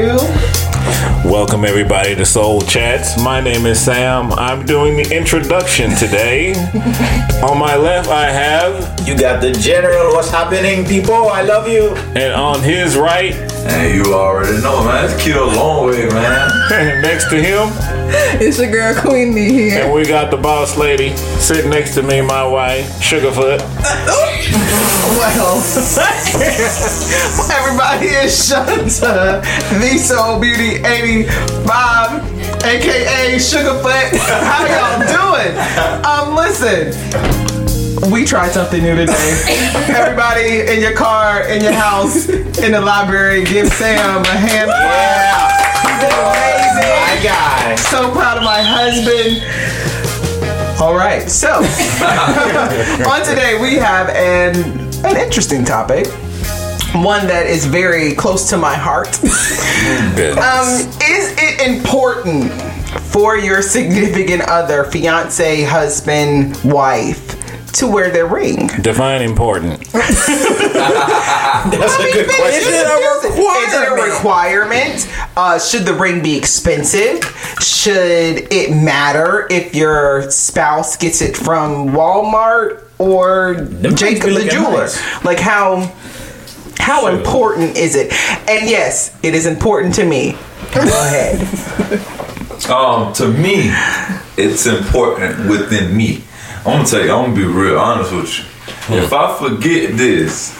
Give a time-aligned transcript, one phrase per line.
[0.00, 0.16] you.
[1.30, 3.20] Welcome everybody to Soul Chats.
[3.22, 4.32] My name is Sam.
[4.32, 6.52] I'm doing the introduction today.
[7.42, 10.12] on my left, I have, You got the general.
[10.14, 11.28] What's happening, people?
[11.28, 11.90] I love you.
[12.18, 13.34] and on his right,
[13.68, 15.04] Hey, you already know, man.
[15.04, 16.48] It's Keydo Long Way, man.
[17.02, 17.68] next to him,
[18.40, 19.84] It's your girl Queen D here.
[19.84, 23.60] and we got the boss lady sitting next to me, my wife, Sugarfoot.
[23.62, 25.62] Oh, Well,
[27.52, 29.42] everybody is Shanta,
[29.78, 34.16] the Soul Beauty 85, aka Sugarfoot.
[34.42, 35.54] How y'all doing?
[36.04, 36.90] Um, listen.
[38.10, 39.36] We tried something new today.
[39.94, 45.60] Everybody in your car, in your house, in the library, give Sam a hand clap.
[45.84, 46.90] He did amazing.
[46.96, 47.74] My guy.
[47.76, 49.42] So proud of my husband.
[50.80, 54.56] All right, so on today we have an
[55.04, 56.06] an interesting topic,
[56.94, 59.08] one that is very close to my heart.
[60.38, 60.68] um,
[61.02, 62.50] is it important
[63.12, 67.36] for your significant other, fiance, husband, wife,
[67.74, 68.68] to wear their ring?
[68.82, 69.80] Define important.
[69.92, 72.72] That's a good Is question.
[72.72, 73.68] it a requirement?
[73.68, 75.08] Is it a requirement?
[75.36, 77.22] Uh, should the ring be expensive?
[77.60, 84.48] Should it matter if your spouse gets it from Walmart or rings Jacob be the
[84.50, 84.80] jeweler?
[84.82, 85.24] nice.
[85.24, 85.92] Like how
[86.78, 88.12] how important is it?
[88.48, 90.32] And yes, it is important to me.
[90.74, 91.40] Go ahead.
[92.70, 93.70] Um, to me,
[94.36, 96.22] it's important within me.
[96.60, 98.38] I'm gonna tell you, I'm gonna be real honest with
[98.90, 98.96] you.
[98.98, 100.56] If I forget this,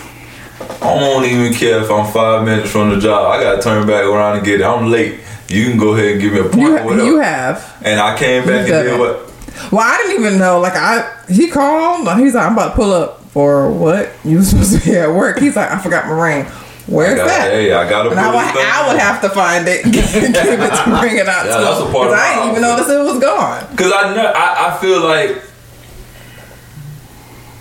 [0.82, 3.30] I won't even care if I'm five minutes from the job.
[3.30, 4.64] I gotta turn back around and get it.
[4.64, 5.20] I'm late.
[5.48, 7.04] You can go ahead and give me a point You, or whatever.
[7.04, 7.76] you have.
[7.82, 9.72] and I came back and You've done did what?
[9.72, 10.58] Well, I didn't even know.
[10.60, 12.08] Like I, he called.
[12.18, 14.10] He's like, I'm about to pull up for what?
[14.24, 15.38] You was supposed to be at work.
[15.38, 16.44] He's like, I forgot my ring.
[16.86, 17.50] Where's I got, that?
[17.52, 20.06] hey, I gotta and put I would, I would have to find it, and give
[20.14, 21.88] it to bring it out Yeah, to that's him.
[21.88, 23.76] a part of I didn't my even notice it was gone.
[23.76, 25.42] Cause I, know, I I feel like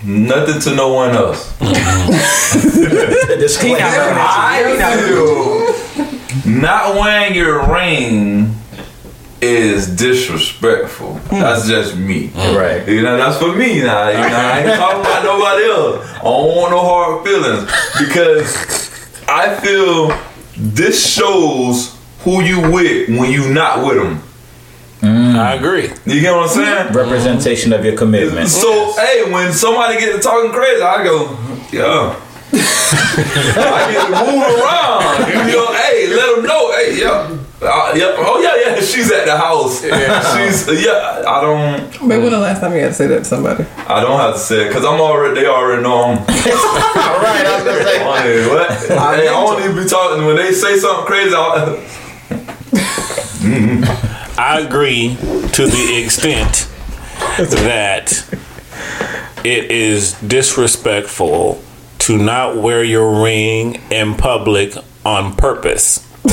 [0.04, 1.56] nothing to no one else.
[3.38, 3.78] Disclaimer.
[3.82, 8.54] I feel not wearing your ring
[9.40, 11.14] is disrespectful.
[11.14, 11.40] Hmm.
[11.40, 12.28] That's just me.
[12.34, 12.56] Hmm.
[12.56, 12.86] Right.
[12.88, 14.08] You know, that's for me now.
[14.10, 16.06] You know, I ain't talking about nobody else.
[16.18, 20.12] I don't want no hard feelings because I feel
[20.56, 24.22] this shows who you with when you not with them.
[25.02, 25.90] I agree.
[26.04, 26.92] You get what I'm saying?
[26.92, 28.48] Representation of your commitment.
[28.48, 31.36] So hey, when somebody gets talking crazy, I go,
[31.72, 32.20] yeah.
[32.52, 35.48] I get to move around.
[35.48, 36.72] You know, hey, let them know.
[36.72, 37.38] Hey, yeah.
[37.62, 38.14] Uh, yeah.
[38.18, 38.80] Oh yeah, yeah.
[38.80, 39.82] She's at the house.
[39.82, 41.22] She's yeah.
[41.26, 42.06] I don't.
[42.06, 43.64] Maybe when the last time you had to say that to somebody?
[43.86, 45.40] I don't have to say it because I'm already.
[45.40, 46.18] They already know I'm.
[46.18, 47.98] All right, I was gonna say.
[48.20, 48.70] Hey, what?
[49.16, 51.34] Hey, I won't even be talking when they say something crazy.
[51.34, 51.78] I'll,
[54.40, 56.66] I agree to the extent
[57.36, 58.24] that
[59.44, 61.62] it is disrespectful
[61.98, 64.72] to not wear your ring in public
[65.04, 66.08] on purpose.
[66.24, 66.32] Y'all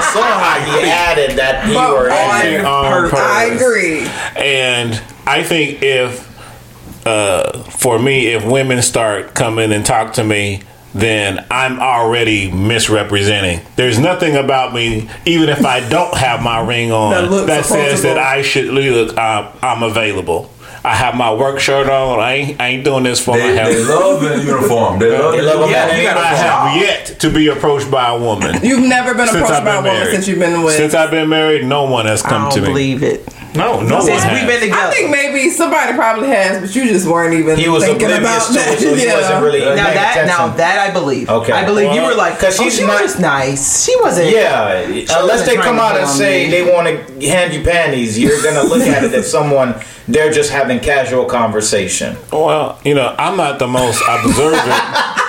[0.00, 2.66] saw how he added that you were on in there.
[2.66, 3.20] On purpose.
[3.20, 4.06] I agree.
[4.34, 4.94] And
[5.26, 10.62] I think if, uh, for me, if women start coming and talk to me,
[10.94, 13.60] then I'm already misrepresenting.
[13.76, 17.64] There's nothing about me, even if I don't have my ring That on, looks that
[17.64, 18.18] says that.
[18.18, 19.16] I should look.
[19.16, 20.50] Uh, I'm available.
[20.84, 22.18] I have my work shirt on.
[22.18, 23.88] I ain't, I ain't doing this for they, my they health.
[23.88, 24.98] love in uniform.
[24.98, 25.32] They love.
[25.32, 28.56] They love yeah, them you gotta I have yet to be approached by a woman.
[28.64, 30.12] You've never been approached I've by a woman married.
[30.14, 30.74] since you've been with.
[30.74, 32.66] Since I've been married, no one has I come don't to me.
[32.66, 33.26] believe it.
[33.54, 34.88] No, no Since we've been together.
[34.88, 38.48] I think maybe somebody probably has, but you just weren't even He was thinking oblivious
[38.48, 38.72] about to that.
[38.74, 39.14] it, so he yeah.
[39.14, 39.60] wasn't really.
[39.60, 40.56] now paying that now attention.
[40.56, 41.28] that I believe.
[41.28, 41.52] Okay.
[41.52, 43.84] I believe you Well, were like, 'cause oh, she's she not- was just nice.
[43.84, 44.30] She wasn't.
[44.30, 44.80] Yeah,
[45.20, 46.50] unless they come out and say me.
[46.50, 49.74] they want to hand you panties, you're gonna look at it as someone
[50.08, 52.16] they're just having casual conversation.
[52.32, 54.82] Well, you know, I'm not the most observant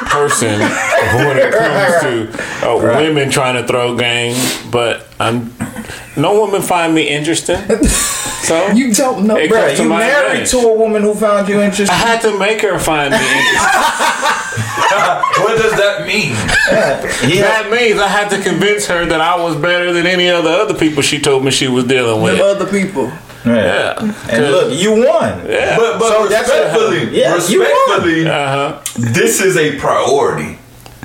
[0.07, 2.01] person when it comes
[2.31, 4.35] to uh, women trying to throw game,
[4.71, 5.53] but I'm
[6.17, 7.57] no woman find me interesting.
[8.43, 9.67] So You don't know, It bro.
[9.69, 10.51] you married advantage.
[10.51, 11.87] to a woman who found you interesting.
[11.95, 13.55] I had to make her find me interesting.
[15.43, 16.31] what does that mean?
[16.69, 20.49] Yeah, That means I had to convince her that I was better than any other
[20.49, 22.41] other people she told me she was dealing Them with.
[22.41, 23.11] other people.
[23.45, 23.95] Yeah.
[24.29, 25.45] and look, you won.
[25.47, 25.77] Yeah.
[25.77, 27.69] But but So that's a- respectfully, yeah, you won.
[27.69, 28.81] respectfully, Uh-huh.
[29.13, 30.57] this is a priority.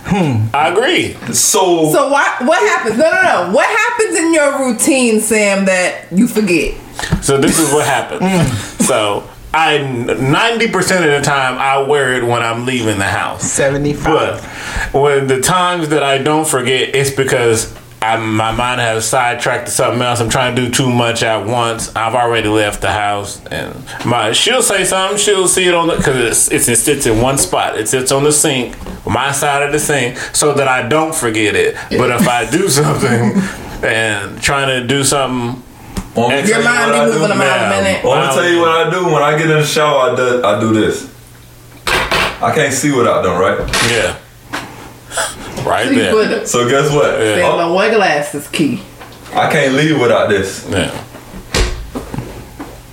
[0.08, 0.48] Hmm.
[0.54, 1.12] I agree.
[1.34, 2.36] So, So why?
[2.40, 2.96] What happens?
[2.96, 3.52] No, no, no.
[3.54, 6.74] What happens in your routine, Sam, that you forget?
[7.22, 8.20] So this is what happened.
[8.22, 8.82] Hmm.
[8.84, 13.42] So I ninety percent of the time I wear it when I'm leaving the house.
[13.50, 14.40] Seventy five.
[14.92, 19.66] But when the times that I don't forget, it's because I, my mind has sidetracked
[19.66, 20.20] to something else.
[20.20, 21.94] I'm trying to do too much at once.
[21.96, 23.74] I've already left the house, and
[24.06, 25.18] my she'll say something.
[25.18, 27.76] She'll see it on the because it's, it's it sits in one spot.
[27.76, 31.56] It sits on the sink, my side of the sink, so that I don't forget
[31.56, 31.74] it.
[31.90, 33.32] But if I do something
[33.82, 35.62] and trying to do something,
[36.14, 37.32] Want me to Your mind what be moving do?
[37.32, 38.04] a mile a minute.
[38.04, 40.10] I want to tell you what I do when I get in the shower.
[40.10, 41.14] I do, I do this.
[42.40, 43.58] I can't see without them, right?
[43.90, 44.16] yeah,
[45.68, 45.94] right You
[46.28, 46.46] there.
[46.46, 47.10] So guess what?
[47.16, 48.80] say Oh, my wear glasses key.
[49.34, 50.66] I can't leave without this.
[50.70, 50.90] Yeah,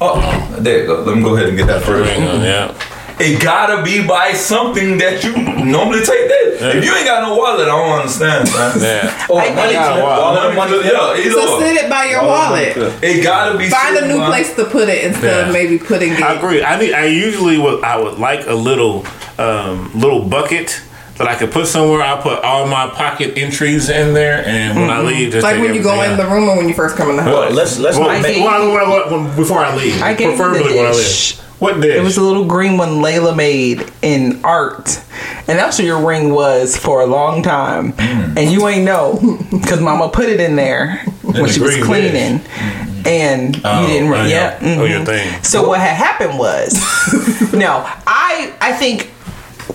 [0.01, 1.01] Oh, there you go.
[1.01, 2.11] Let me go ahead and get that first.
[2.19, 2.73] yeah.
[3.17, 5.31] It gotta be by something that you
[5.63, 6.75] normally take that.
[6.75, 8.49] If you ain't got no wallet, I don't understand.
[8.51, 8.79] Man.
[8.81, 9.27] Yeah.
[9.29, 10.03] Oh, I money think- clip.
[10.03, 10.19] Wow.
[10.35, 10.91] Wallet, money clip.
[10.93, 11.61] yeah, either So or.
[11.61, 12.75] sit it by your wallet.
[13.01, 13.69] It gotta be.
[13.69, 15.47] Find a new by- place to put it instead Yeah.
[15.47, 16.21] of maybe putting it.
[16.21, 16.61] I agree.
[16.61, 16.93] I need.
[16.93, 17.81] I usually would.
[17.85, 19.05] I would like a little,
[19.39, 20.81] um, little bucket
[21.17, 22.01] that I could put somewhere.
[22.01, 25.07] I put all my pocket entries in there, and when I mm-hmm.
[25.07, 27.09] leave, just like when you go everything in the room or when you first come
[27.09, 27.33] in the house.
[27.33, 28.37] Well, let's let's Well, not make.
[28.37, 30.91] when I- when I- when- before I leave, I gave you the preferably when I
[30.91, 31.37] dish.
[31.37, 31.41] leave.
[31.59, 31.95] What dish?
[31.95, 34.99] It was a little green one Layla made in art.
[35.47, 37.93] And that's what your ring was for a long time.
[37.93, 38.37] Mm.
[38.37, 41.85] And you ain't know because mama put it in there when the she was green
[41.85, 42.39] cleaning.
[42.39, 43.07] Mm-hmm.
[43.07, 44.57] And Oh, you didn't oh, re- yeah.
[44.61, 44.79] yeah.
[44.81, 45.05] Oh, your mhm.
[45.05, 45.43] thing.
[45.43, 46.73] So what had happened was
[47.53, 49.11] no, I I think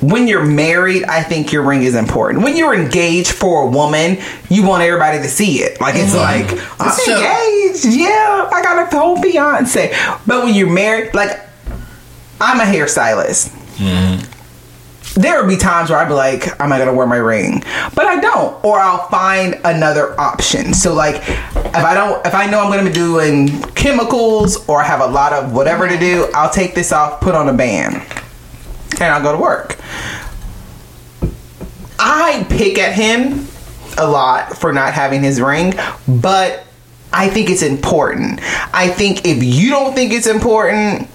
[0.02, 2.42] when you're married, I think your ring is important.
[2.42, 4.18] When you're engaged for a woman,
[4.48, 5.80] you want everybody to see it.
[5.80, 6.50] Like it's mm-hmm.
[6.50, 7.16] like I'm Sure.
[7.16, 7.84] engaged.
[7.84, 9.92] Yeah, I got a whole Beyonce.
[10.26, 11.38] But when you're married, like
[12.40, 13.50] I'm a hairstylist.
[13.76, 15.20] Mm-hmm.
[15.20, 17.62] There will be times where I'd be like, am I gonna wear my ring?
[17.94, 20.72] But I don't, or I'll find another option.
[20.72, 24.84] So like, if I don't, if I know I'm gonna be doing chemicals or I
[24.84, 28.02] have a lot of whatever to do, I'll take this off, put on a band,
[29.00, 29.76] and I'll go to work.
[31.98, 33.46] I pick at him
[33.98, 35.74] a lot for not having his ring,
[36.08, 36.64] but
[37.12, 38.40] I think it's important.
[38.72, 41.08] I think if you don't think it's important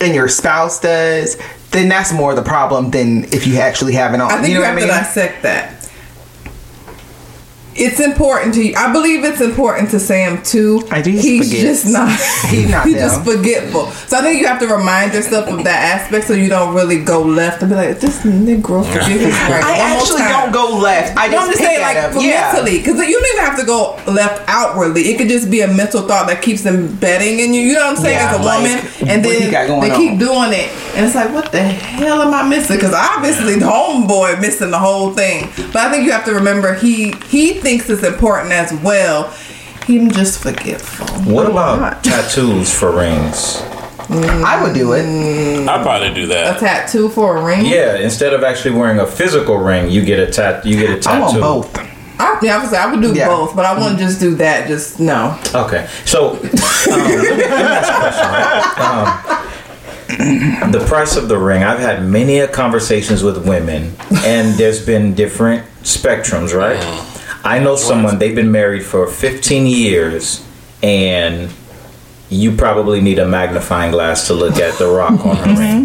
[0.00, 1.36] and your spouse does,
[1.72, 4.30] then that's more of the problem than if you actually have it on.
[4.30, 5.02] I think you you, know have what to I mean?
[5.04, 5.79] dissect that.
[7.80, 8.74] It's important to you.
[8.76, 10.86] I believe it's important to Sam too.
[10.90, 12.10] I do He's just not.
[12.50, 13.90] He's not He's just forgetful.
[13.90, 17.02] So I think you have to remind yourself of that aspect so you don't really
[17.02, 21.16] go left and be like, "This Negro forget his right." I actually don't go left.
[21.16, 22.12] I just I'm just saying, like, him.
[22.12, 22.52] for yeah.
[22.52, 25.02] mentally, because you don't even have to go left outwardly.
[25.08, 27.62] It could just be a mental thought that keeps them betting in you.
[27.62, 28.18] You know what I'm saying?
[28.18, 29.96] Yeah, As a like, woman, and then they on?
[29.96, 32.76] keep doing it, and it's like, what the hell am I missing?
[32.76, 35.48] Because obviously, the homeboy missing the whole thing.
[35.72, 39.30] But I think you have to remember he he thinks it's important as well.
[39.86, 41.06] He's just forgetful.
[41.32, 43.62] What about tattoos for rings?
[44.12, 45.68] I would do it.
[45.68, 46.56] I'd probably do that.
[46.56, 47.64] A tattoo for a ring?
[47.64, 50.66] Yeah, instead of actually wearing a physical ring, you get a tat.
[50.66, 51.40] You get a I tattoo.
[51.40, 51.40] want
[51.72, 51.78] both.
[52.18, 53.28] I, yeah, I would say I would do Yeah.
[53.28, 54.66] both, but I wouldn't just do that.
[54.68, 55.38] Just no.
[55.54, 59.40] Okay, so um, let, me, let me ask a question.
[60.66, 61.62] Um, the price of the ring.
[61.62, 63.94] I've had many a conversations with women,
[64.24, 66.52] and there's been different spectrums.
[66.54, 66.78] Right?
[67.44, 68.18] I know someone.
[68.18, 70.44] They've been married for 15 years,
[70.82, 71.50] and
[72.28, 75.82] you probably need a magnifying glass to look at the rock on her ring.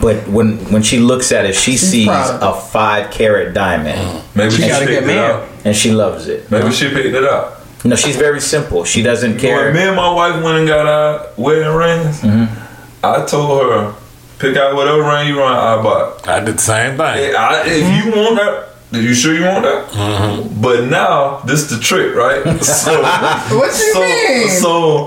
[0.00, 4.20] But when when she looks at it, she sees proud a five carat diamond, uh-huh.
[4.34, 5.34] Maybe she, gotta picked get it married.
[5.42, 5.48] up.
[5.64, 6.50] and she loves it.
[6.50, 7.60] Maybe she picked it up.
[7.84, 8.84] No, she's very simple.
[8.84, 9.66] She doesn't care.
[9.66, 13.04] When me and my wife went and got our wedding rings, Mm-hmm.
[13.04, 13.94] I told her,
[14.38, 16.28] pick out whatever ring you want, I bought.
[16.28, 17.34] I did the same thing.
[17.36, 19.88] I, if you want that, are you sure you want that?
[19.90, 20.60] Mm-hmm.
[20.60, 22.42] But now this the trick, right?
[22.62, 23.00] So,
[23.56, 24.48] What you so, mean?
[24.48, 25.04] so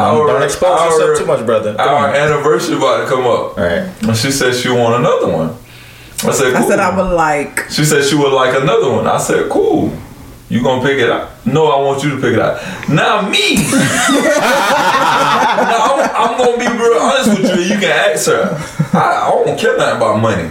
[0.00, 1.74] our, Don't expose our, yourself too much, brother.
[1.74, 2.14] Come Our on.
[2.14, 3.88] anniversary about to come up, All right.
[4.02, 5.56] and she said she want another one.
[6.22, 6.62] I said, cool.
[6.64, 7.70] I said I would like.
[7.70, 9.06] She said she would like another one.
[9.06, 9.90] I said, cool.
[10.50, 11.30] You gonna pick it out?
[11.46, 12.60] No, I want you to pick it out.
[12.88, 13.54] Now me.
[14.50, 17.62] now I'm, I'm gonna be real honest with you.
[17.74, 18.58] You can ask her.
[18.92, 20.50] I, I don't care nothing about money.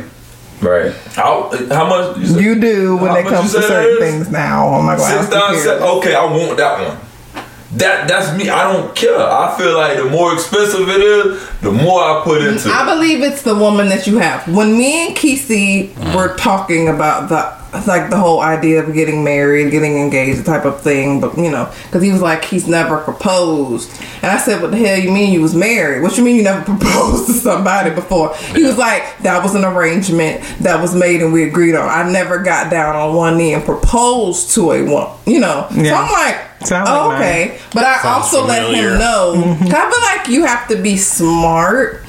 [0.61, 0.93] Right.
[1.17, 2.17] I, how much?
[2.17, 2.41] You, said?
[2.43, 4.67] You do when it comes to certain things now.
[4.67, 5.21] Oh my god.
[5.21, 5.63] Six thousand.
[5.63, 6.97] seven- Okay, I want that one.
[7.77, 8.49] That that's me.
[8.49, 9.15] I don't care.
[9.19, 12.95] I feel like the more expensive it is, the more I put into I it.
[12.95, 14.47] believe it's the woman that you have.
[14.53, 19.71] When me and Kesey were talking about the like the whole idea of getting married,
[19.71, 21.21] getting engaged, the type of thing.
[21.21, 24.77] But you know, because he was like, he's never proposed, and I said, "What the
[24.77, 26.01] hell you mean you was married?
[26.01, 29.65] What you mean you never proposed to somebody before?" He was like, "That was an
[29.65, 31.87] arrangement that was made and we agreed on.
[31.87, 35.93] I never got down on one knee and proposed to a woman, you know." So
[35.93, 36.45] I'm like.
[36.61, 39.33] Sounds oh, like okay, but I Sounds also let him know.
[39.33, 39.67] Mm-hmm.
[39.67, 42.03] I feel like you have to be smart.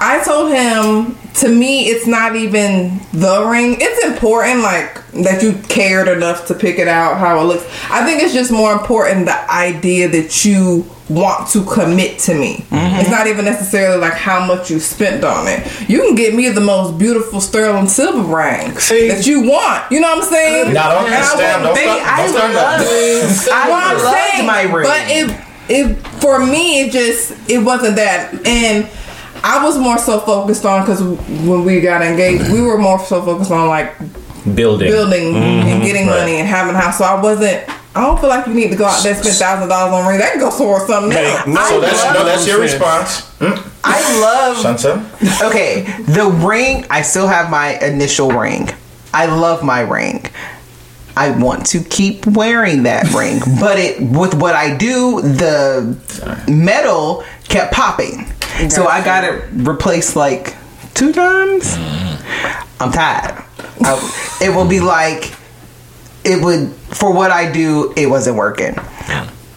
[0.00, 3.76] I told him to me it's not even the ring.
[3.80, 7.64] It's important like that you cared enough to pick it out how it looks.
[7.90, 12.64] I think it's just more important the idea that you want to commit to me.
[12.68, 13.00] Mm-hmm.
[13.00, 15.88] It's not even necessarily like how much you spent on it.
[15.88, 19.08] You can get me the most beautiful sterling silver ring See?
[19.08, 19.90] that you want.
[19.92, 20.74] You know what I'm saying?
[20.74, 24.04] Now, don't And I stand- don't be- start- I don't start love, I what I'm
[24.04, 24.86] loved my ring.
[24.86, 28.88] But it, it for me, it just it wasn't that, and
[29.44, 31.02] I was more so focused on because
[31.46, 33.94] when we got engaged, we were more so focused on like
[34.54, 34.88] Building.
[34.90, 35.84] building and mm-hmm.
[35.84, 36.20] getting Right.
[36.20, 36.98] money and having a house.
[36.98, 37.68] So I wasn't.
[37.96, 40.04] I don't feel like you need to go out there and spend thousand dollars on
[40.04, 40.18] a ring.
[40.18, 41.46] That can go towards something Hey, else.
[41.46, 42.72] no, So that's no, that's your sense.
[43.40, 45.42] response, I love Sansa.
[45.48, 48.68] okay, the ring, I still have my initial ring.
[49.14, 50.26] I love my ring.
[51.16, 55.96] I want to keep wearing that ring, but it with what I do, the
[56.46, 58.26] metal kept popping.
[58.70, 60.54] So I got it replaced like
[60.94, 61.76] two times.
[61.76, 62.82] Mm-hmm.
[62.82, 63.44] I'm tired.
[63.82, 65.34] I- it will be like
[66.24, 68.74] it would for what I do, it wasn't working.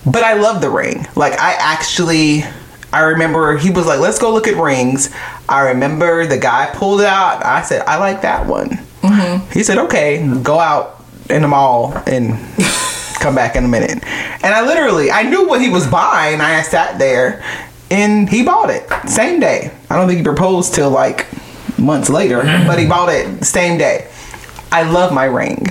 [0.05, 1.05] But I love the ring.
[1.15, 2.43] Like I actually
[2.91, 5.09] I remember he was like, "Let's go look at rings."
[5.47, 7.45] I remember the guy pulled it out.
[7.45, 8.69] I said, "I like that one."
[9.01, 9.51] Mm-hmm.
[9.51, 12.33] He said, "Okay, go out in the mall and
[13.19, 14.03] come back in a minute."
[14.41, 16.41] And I literally, I knew what he was buying.
[16.41, 17.43] I sat there,
[17.91, 19.71] and he bought it same day.
[19.89, 21.27] I don't think he proposed till like
[21.77, 24.07] months later, but he bought it same day.
[24.71, 25.65] I love my ring.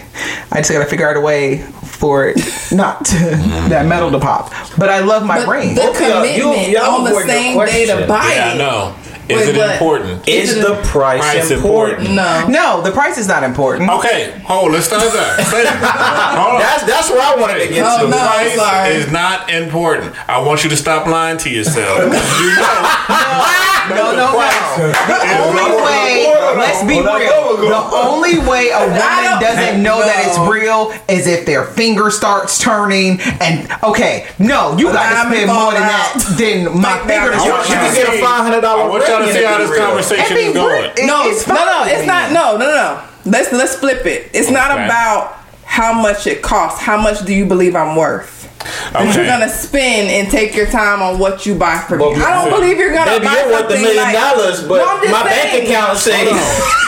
[0.50, 2.36] I just gotta figure out a way for it
[2.72, 3.14] not to
[3.68, 4.52] that metal to pop.
[4.76, 5.74] But I love my But ring.
[5.74, 8.58] the Okay, y'all- you- commitment y'all on the same day to buy Yeah, I it.
[8.58, 8.94] know.
[9.28, 10.26] Is Wait, it important?
[10.26, 12.08] Is, the price, price important?
[12.08, 12.14] important?
[12.16, 12.48] No.
[12.48, 13.90] No, the price is not important.
[13.90, 15.36] Okay, hold, let's start there.
[15.36, 18.10] that's, that's what I wanted to get oh, to.
[18.10, 18.94] No, price sorry.
[18.94, 20.16] is not important.
[20.30, 21.98] I want you to stop lying to yourself.
[22.08, 23.52] you know,
[23.90, 24.32] no, no, no.
[24.32, 24.92] no.
[25.08, 30.06] The only way, let's be real, the only way a woman doesn't know no.
[30.06, 35.48] that it's real is if their finger starts turning and, okay, no, you gotta spend
[35.52, 37.32] more than that than my finger.
[37.36, 40.90] You can get a $500 trying to see how this conversation is going.
[41.06, 42.32] No, no, no, it's not.
[42.32, 43.04] No, no, no.
[43.24, 44.30] Let's let's flip it.
[44.32, 45.34] It's not about
[45.64, 46.80] how much it costs.
[46.80, 48.38] How much do you believe I'm worth?
[48.58, 49.04] Okay.
[49.04, 52.20] That you're gonna spend and take your time on what you buy for well, me.
[52.20, 55.10] I don't believe you're gonna Maybe buy you're worth a million like, dollars, but no,
[55.10, 55.52] my saying.
[55.52, 56.24] bank account says.
[56.24, 56.36] no.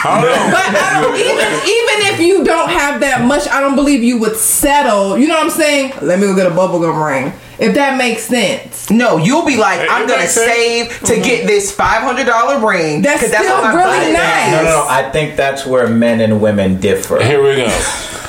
[0.03, 4.19] but I don't, even even if you don't have that much, I don't believe you
[4.19, 5.17] would settle.
[5.17, 5.93] You know what I'm saying?
[6.01, 7.33] Let me go get a bubblegum ring.
[7.59, 8.89] If that makes sense.
[8.89, 10.51] No, you'll be like, It I'm gonna makes sense.
[10.51, 13.01] save to get this five hundred dollar ring.
[13.01, 14.13] That's 'cause still what I'm really buying.
[14.13, 14.51] nice.
[14.51, 14.85] No, no, no.
[14.89, 17.21] I think that's where men and women differ.
[17.23, 17.67] Here we go.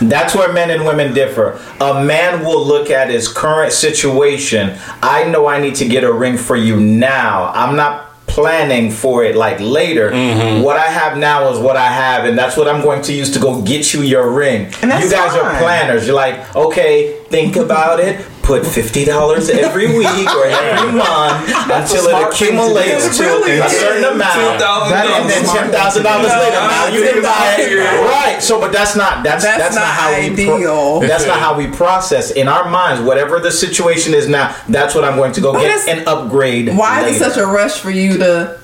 [0.03, 1.61] That's where men and women differ.
[1.81, 4.77] A man will look at his current situation.
[5.03, 7.53] I know I need to get a ring for you now.
[7.55, 10.11] I'm not planning for it like later.
[10.11, 10.63] Mm-hmm.
[10.63, 13.31] What I have now is what I have, and that's what I'm going to use
[13.33, 14.73] to go get you your ring.
[14.83, 16.07] And that's you guys are planners.
[16.07, 18.25] You're like, okay, think about it.
[18.43, 22.59] Put fifty dollars every week or every month until it smart thing to do.
[22.59, 24.59] accumulates to really a certain amount.
[24.59, 26.67] That And is then ten thousand dollars thing to later, do.
[26.67, 28.01] now you can buy it.
[28.11, 28.43] Right.
[28.43, 31.01] So, but that's not that's That's that's, not, not how we ideal.
[31.01, 33.01] that's not how we process in our minds.
[33.01, 36.09] Whatever the situation is now, that's what I'm going to go But get it's- and
[36.09, 36.77] upgrade.
[36.77, 38.59] Why is it such a rush for you to?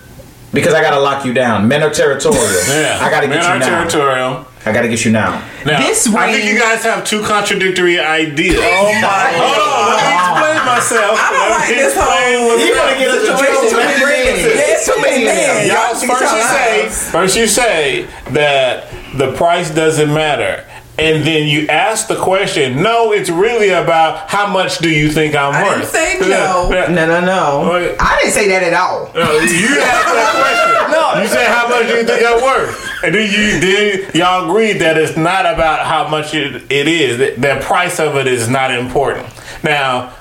[0.53, 1.69] Because I gotta lock you down.
[1.69, 2.43] Men are territorial.
[2.67, 2.99] Yeah.
[3.01, 3.67] I gotta Men get you are now.
[3.89, 4.47] territorial.
[4.69, 5.41] I gotta get you now.
[5.65, 8.57] Now, This I think you guys have two contradictory ideas.
[8.61, 11.19] Oh my Hold on, let me explain myself.
[11.19, 14.09] I don't like this explain whole You're gonna get us in trouble, Too many man.
[14.09, 14.41] rings.
[14.45, 15.67] Yeah, it's too many men.
[15.67, 20.65] Y'all, Y'all first you say, first you say that the price doesn't matter,
[20.99, 22.83] and then you ask the question.
[22.83, 25.91] No, it's really about how much do you think I'm I didn't worth.
[25.91, 26.69] say no.
[26.71, 27.71] No, no, no.
[27.73, 27.97] Wait.
[28.01, 29.11] I didn't say that at all.
[29.15, 30.75] No, you asked that question.
[30.89, 31.21] No.
[31.23, 34.75] You said how much do you think I'm worth, and then you then y'all agreed
[34.81, 37.19] that it's not about how much it, it is.
[37.19, 39.27] The, the price of it is not important.
[39.63, 40.15] Now,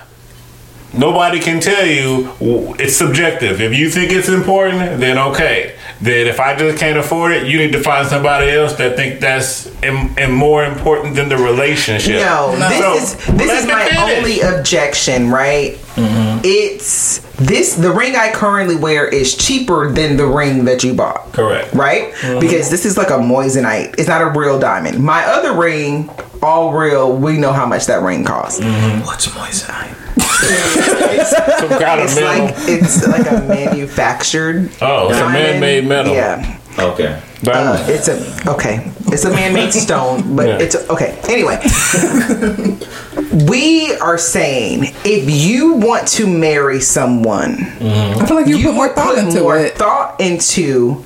[0.93, 2.31] Nobody can tell you
[2.79, 3.59] it's subjective.
[3.61, 5.75] If you think it's important, then okay.
[6.01, 9.19] Then if I just can't afford it, you need to find somebody else that think
[9.19, 12.21] that's im- and more important than the relationship.
[12.21, 12.69] No, No.
[12.69, 14.17] this is this is my finish.
[14.17, 15.77] only objection, right?
[15.97, 16.41] Mm-hmm.
[16.43, 21.33] It's this the ring I currently wear is cheaper than the ring that you bought.
[21.33, 21.73] Correct.
[21.73, 22.13] Right?
[22.13, 22.39] Mm-hmm.
[22.39, 23.95] Because this is like a moissanite.
[23.97, 25.03] It's not a real diamond.
[25.03, 26.09] My other ring,
[26.41, 28.59] all real, we know how much that ring costs.
[28.59, 29.05] Mm-hmm.
[29.05, 29.95] What's moissanite?
[31.59, 32.45] Some kind of It's metal.
[32.45, 36.13] like it's like a manufactured oh, it's a man-made metal.
[36.13, 36.59] Yeah.
[36.79, 37.19] Okay.
[37.43, 38.17] But Uh, it's a
[38.49, 38.91] okay.
[39.07, 40.57] It's a man-made stone, but Yeah.
[40.59, 41.17] it's okay.
[41.27, 41.57] Anyway,
[43.49, 48.89] we are saying if you want to marry someone, I feel like you, put more
[48.89, 49.75] thought put into more it.
[49.77, 51.03] thought into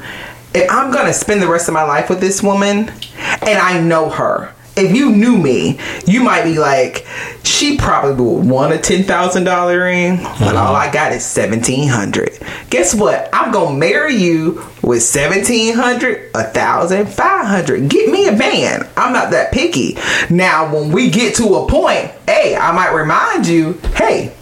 [0.53, 2.91] if I'm gonna spend the rest of my life with this woman,
[3.41, 4.53] and I know her.
[4.81, 7.05] If you knew me, you might be like,
[7.43, 10.89] she probably would want a ten thousand dollar ring, but all uh-huh.
[10.89, 12.39] I got is seventeen hundred.
[12.71, 13.29] Guess what?
[13.31, 17.89] I'm gonna marry you with seventeen hundred, a thousand, five hundred.
[17.89, 18.89] Get me a man.
[18.97, 19.97] I'm not that picky.
[20.31, 24.33] Now, when we get to a point, hey, I might remind you, hey,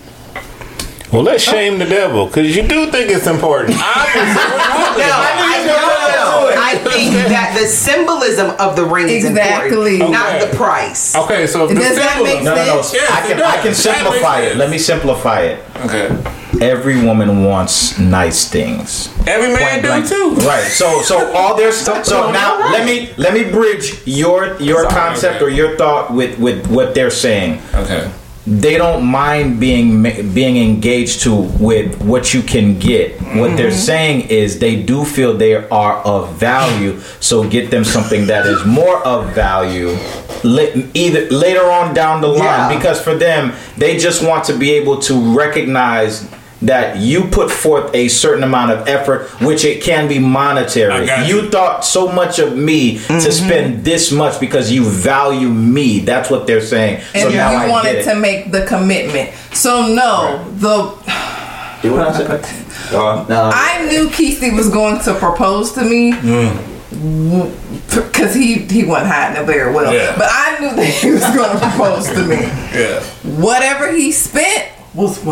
[1.12, 3.77] well, let's shame the devil because you do think it's important.
[5.00, 5.99] No, I know.
[6.69, 9.95] I think that the symbolism of the ring is Exactly.
[9.95, 11.15] important, not the price.
[11.15, 12.81] Okay, so if the Does that symbol- make No, no, no.
[12.81, 12.93] sense?
[12.93, 14.57] Yes, I can I can simplify it.
[14.57, 15.63] Let me simplify it.
[15.85, 16.09] Okay.
[16.61, 19.07] Every woman wants nice things.
[19.27, 20.07] Every man Point do blank.
[20.09, 20.47] too.
[20.47, 20.63] Right.
[20.63, 25.35] So so all there's so now let me let me bridge your your Sorry, concept
[25.38, 25.45] okay.
[25.45, 27.61] or your thought with with what they're saying.
[27.73, 28.09] Okay.
[28.50, 33.22] They don't mind being being engaged to with what you can get.
[33.22, 33.91] What they're mm-hmm.
[33.91, 37.00] saying is they do feel they are of value.
[37.20, 39.96] So get them something that is more of value.
[40.44, 42.75] Either later on down the line, Yeah.
[42.75, 46.27] because for them, they just want to be able to recognize
[46.62, 51.08] that you put forth a certain amount of effort, which it can be monetary.
[51.28, 51.50] You you.
[51.50, 56.00] thought so much of me to spend this much because you value me.
[56.00, 57.01] That's what they're saying.
[57.13, 59.34] And so now I you get wanted to make the commitment.
[59.54, 60.98] So no, the
[62.92, 66.12] Uh, I knew Kesey was going to propose to me
[66.89, 69.94] because he he wasn't hiding it very well.
[69.94, 70.16] Yeah.
[70.18, 72.42] But I knew that he was going to propose to me.
[72.74, 73.01] Yeah.
[73.39, 75.24] Whatever he spent was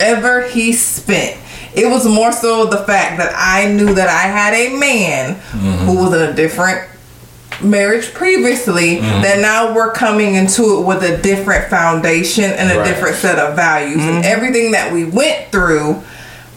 [0.00, 1.38] whatever he spent.
[1.74, 5.84] It was more so the fact that I knew that I had a man mm-hmm.
[5.84, 6.88] who was in a different
[7.62, 9.22] marriage previously mm-hmm.
[9.22, 12.88] that now we're coming into it with a different foundation and a Right.
[12.88, 14.32] different set of values and mm-hmm.
[14.32, 16.02] everything that we went through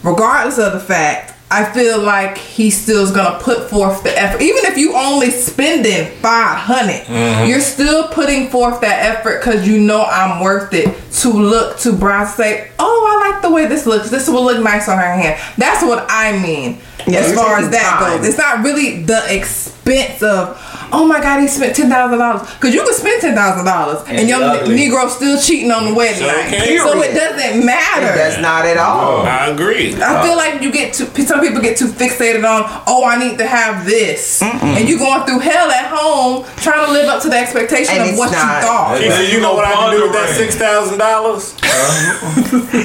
[0.02, 4.42] regardless of the fact I feel like he still is gonna put forth the effort.
[4.42, 7.48] Even if you only spending five mm-hmm.
[7.48, 11.92] you're still putting forth that effort because you know I'm worth it to look to
[11.92, 14.10] Brian say, "Oh, I like the way this looks.
[14.10, 16.80] This will look nice on her hand." That's what I mean.
[17.06, 18.18] Yeah, as far as that time.
[18.18, 20.56] goes, it's not really the expense of.
[20.92, 24.06] Oh my God, he spent ten thousand dollars because you can spend ten thousand dollars
[24.06, 24.72] and And your be.
[24.78, 26.78] Negro still cheating on the wedding So night, can.
[26.78, 28.14] so it doesn't matter.
[28.14, 29.22] That's not at all.
[29.26, 29.94] I agree.
[30.00, 31.06] I uh, feel like you get too.
[31.26, 32.62] Some people get too fixated on.
[32.86, 36.92] Oh, I need to have this, and you going through hell at home trying to
[36.92, 38.62] live up to the expectation And of what not.
[38.62, 39.00] you thought.
[39.00, 41.54] He Then said, you you know what I can do with that six thousand dollars?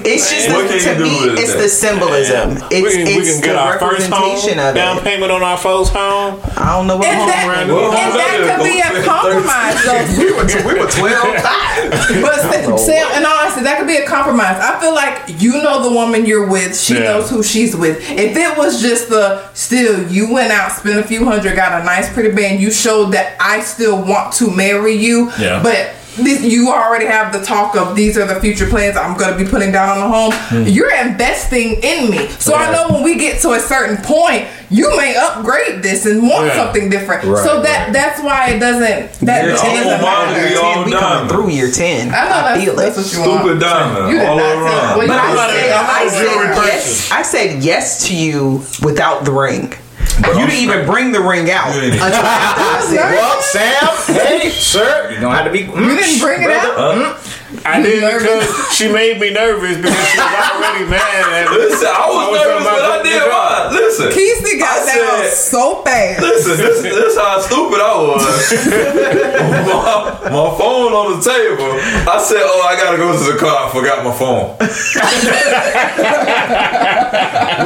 [0.01, 0.55] It's just the,
[0.95, 1.62] to me, it's that?
[1.62, 2.58] the symbolism.
[2.71, 5.04] It's we can, we can get our first home representation of down it.
[5.04, 6.39] payment on our first home.
[6.58, 8.12] I don't know what And home that, around Well, here.
[8.17, 9.78] that could be a compromise,
[10.17, 12.22] we were we were twelve five.
[12.22, 14.58] But Sam, Sam, and honestly, that could be a compromise.
[14.60, 16.78] I feel like you know the woman you're with.
[16.80, 17.02] She Yeah.
[17.15, 17.98] knows who she's with.
[18.12, 21.84] If it was just the still, you went out, spent a few hundred, got a
[21.86, 22.60] nice, pretty band.
[22.60, 25.32] You showed that I still want to marry you.
[25.39, 25.62] Yeah.
[25.63, 29.38] But this, you already have the talk of these are the future plans I'm going
[29.38, 30.32] to be putting down on the home.
[30.34, 30.67] Hmm.
[30.69, 32.27] You're investing in me.
[32.39, 36.21] So I know when we get to a certain point, you may upgrade this and
[36.23, 36.63] want Yeah.
[36.65, 37.23] something different.
[37.23, 37.93] Right, so that right.
[37.93, 39.25] that's why it doesn't.
[39.25, 40.45] That Year it ten, doesn't mine matter.
[40.45, 42.10] is year all ten, we coming through year ten.
[42.10, 43.01] I know that's, feel that's it.
[43.01, 43.41] what you want.
[43.41, 44.97] Stupid diamond You did all not say- around.
[44.97, 47.12] well, you But I not said, I said yes.
[47.12, 49.73] I said yes to you without the ring.
[50.19, 51.99] You oh, didn't even bring the ring out You didn't.
[52.03, 55.60] until after I said Well, Sam, hey, sir, you don't have to be.
[55.60, 56.75] You didn't mm, bring it out.
[56.77, 57.65] Uh, mm.
[57.65, 58.21] I did nervous?
[58.23, 61.58] because she made me nervous because she was already mad at me.
[61.58, 63.59] Listen, I was I was nervous but I did the- mine.
[63.89, 64.10] Listen.
[64.13, 66.21] Kesey got I down said- so fast.
[66.21, 68.21] Listen, this, this is how stupid I was.
[69.69, 71.73] my, my phone on the table.
[72.10, 73.65] I said, "Oh, I gotta go to the car.
[73.67, 74.56] I forgot my phone."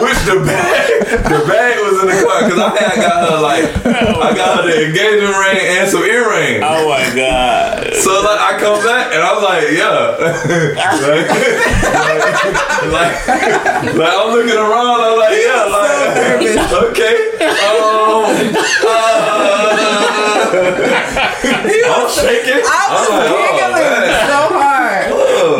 [0.03, 0.87] Which the bag,
[1.23, 4.67] the bag was in the car because I had got her like, I got her
[4.67, 6.63] the engagement ring and some earrings.
[6.65, 7.93] Oh my god.
[8.01, 10.43] So like I come back and I'm like, yeah, like,
[12.91, 13.15] like,
[13.95, 14.99] like, I'm looking around.
[15.01, 17.15] I'm like, yeah, like, okay,
[17.47, 18.27] um,
[18.83, 19.63] uh,
[20.53, 22.61] I'm shaking.
[22.61, 24.27] I was I'm like, oh, giggling man.
[24.29, 25.05] so hard.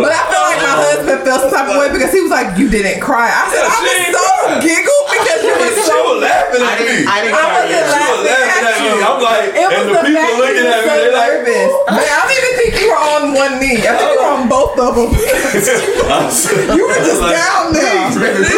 [0.04, 2.58] But I feel like my husband felt some type of way because he was like,
[2.58, 4.60] "You didn't cry." I said, Yeah, "I was so cry.
[4.64, 6.86] giggled because you were She so." was laughing at me.
[6.88, 7.08] didn't.
[7.10, 7.34] I didn't.
[7.34, 7.90] I cry wasn't either.
[7.94, 9.02] She was laughing at me.
[9.04, 11.32] I'm like, It was and the the people fact looking at me, so they're like.
[11.44, 12.53] Man, I don't even think you were
[13.34, 13.82] on one knee.
[13.82, 15.10] I think you were on both of them.
[16.74, 18.10] You were just like, down there.
[18.14, 18.50] This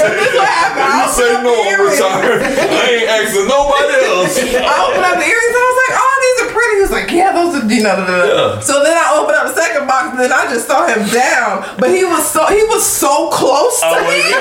[0.00, 0.84] what happened.
[0.84, 2.42] I You say opened up no, I'm retired.
[2.42, 2.44] I
[2.88, 4.38] ain't asking nobody else.
[4.40, 6.90] I opened up the earrings and I was like, "Oh, these are pretty." He was
[6.94, 8.58] like, "Yeah, those are you know." Yeah.
[8.60, 11.64] So then I opened up the second box and then I just saw him down,
[11.78, 14.20] but he was so he was so close to Oh my me.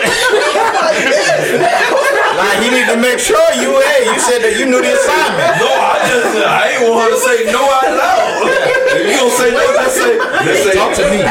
[2.34, 5.62] Like he needed to make sure you hey, you said that you knew the assignment.
[5.62, 8.50] No, I just I ain't want her to say no out loud.
[8.98, 11.22] If you don't say no, just say just say Talk to me.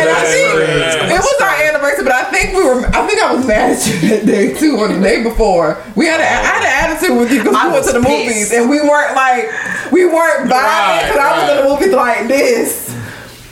[0.00, 2.86] And I think, I it was our anniversary, but I think we were.
[2.86, 5.82] I think I was mad at you that day too, or the day before.
[5.96, 8.00] We had a, I had an attitude with you because I we went to the
[8.00, 8.26] pissed.
[8.26, 9.48] movies and we weren't like
[9.92, 12.90] we weren't vibing because I was in the movies like this.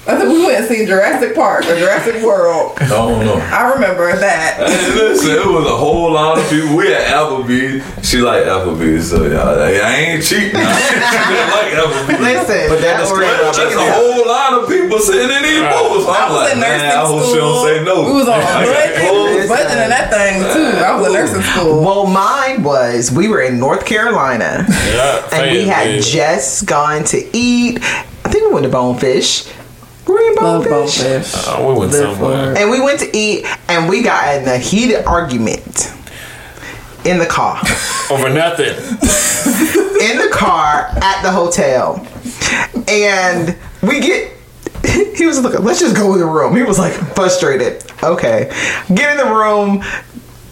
[0.08, 2.76] I think we went and seen Jurassic Park or Jurassic World.
[2.80, 3.34] I don't know.
[3.34, 4.56] I remember that.
[4.68, 6.76] Hey, listen, it was a whole lot of people.
[6.76, 7.82] We at Applebee's.
[8.08, 10.50] She like Applebee's, so y'all, I ain't cheating.
[10.50, 12.20] she didn't like Applebee's.
[12.20, 13.36] Listen, But that that is was- great.
[13.38, 16.06] But That's a whole lot of people sitting in these booths.
[16.06, 17.32] I I'm was like, in man, nursing I hope school.
[17.34, 17.96] she don't say no.
[18.04, 19.50] We was on I budget, clothes.
[19.50, 20.78] and that thing too.
[20.84, 21.80] I was in nursing school.
[21.82, 26.02] Well, mine was we were in North Carolina Yeah, and we had Fayetteville.
[26.12, 27.78] just gone to eat.
[27.82, 29.46] I think we went to Bonefish.
[30.08, 31.02] Were we Love Bonefish?
[31.02, 31.34] bonefish.
[31.34, 32.58] Uh, oh, we went Live somewhere.
[32.58, 35.92] And we went to eat and we got in a heated argument
[37.04, 37.60] in the car.
[38.10, 38.74] Over nothing.
[38.74, 42.06] in the car at the hotel.
[42.88, 44.32] And we get
[45.16, 46.56] he was looking, let's just go in the room.
[46.56, 47.84] He was like frustrated.
[48.02, 48.48] Okay.
[48.94, 49.82] Get in the room.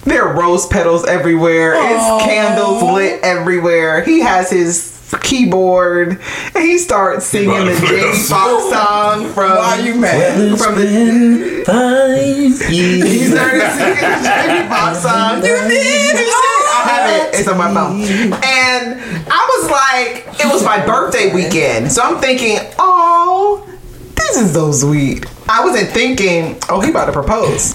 [0.04, 1.74] There are rose petals everywhere.
[1.74, 4.04] It's candles lit everywhere.
[4.04, 6.20] He has his keyboard
[6.54, 10.58] and he starts singing about the to play Jamie Foxx song from Why you mad?
[10.58, 10.86] from the
[12.68, 15.36] he started singing the Jamie Foxx song.
[15.46, 16.16] You did.
[16.18, 17.38] I have it.
[17.40, 18.00] It's on my phone.
[18.02, 23.66] And I was like, it was my birthday weekend, so I'm thinking, oh,
[24.14, 25.26] this is so sweet.
[25.48, 27.74] I wasn't thinking, oh, he about to propose.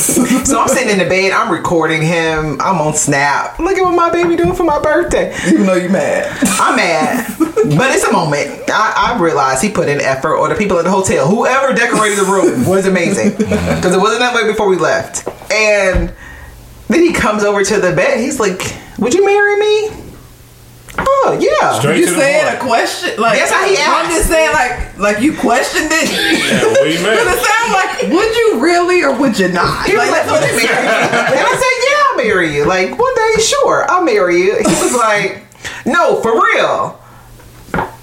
[0.46, 3.58] so I'm sitting in the bed, I'm recording him, I'm on Snap.
[3.58, 5.34] Look at what my baby doing for my birthday.
[5.46, 6.36] Even though you're mad.
[6.58, 8.70] I'm mad, but it's a moment.
[8.70, 12.18] I, I realized he put in effort, or the people at the hotel, whoever decorated
[12.18, 13.76] the room, was amazing mm-hmm.
[13.76, 15.28] because it wasn't that way before we left.
[15.52, 16.12] And
[16.88, 18.20] then he comes over to the bed.
[18.20, 20.09] He's like, "Would you marry me?"
[21.06, 21.78] Oh yeah.
[21.78, 22.56] Straight You to the saying point.
[22.56, 26.10] a question like That's how he I'm just saying like like you questioned it.
[26.10, 27.16] Yeah, what do you mean?
[27.16, 29.86] it sounds like would you really or would you not?
[29.86, 32.64] He was like, that's "Would you marry me?" And I said, "Yeah, I'll marry you.
[32.66, 35.44] Like one day, sure, I'll marry you." He was like,
[35.86, 36.96] "No, for real."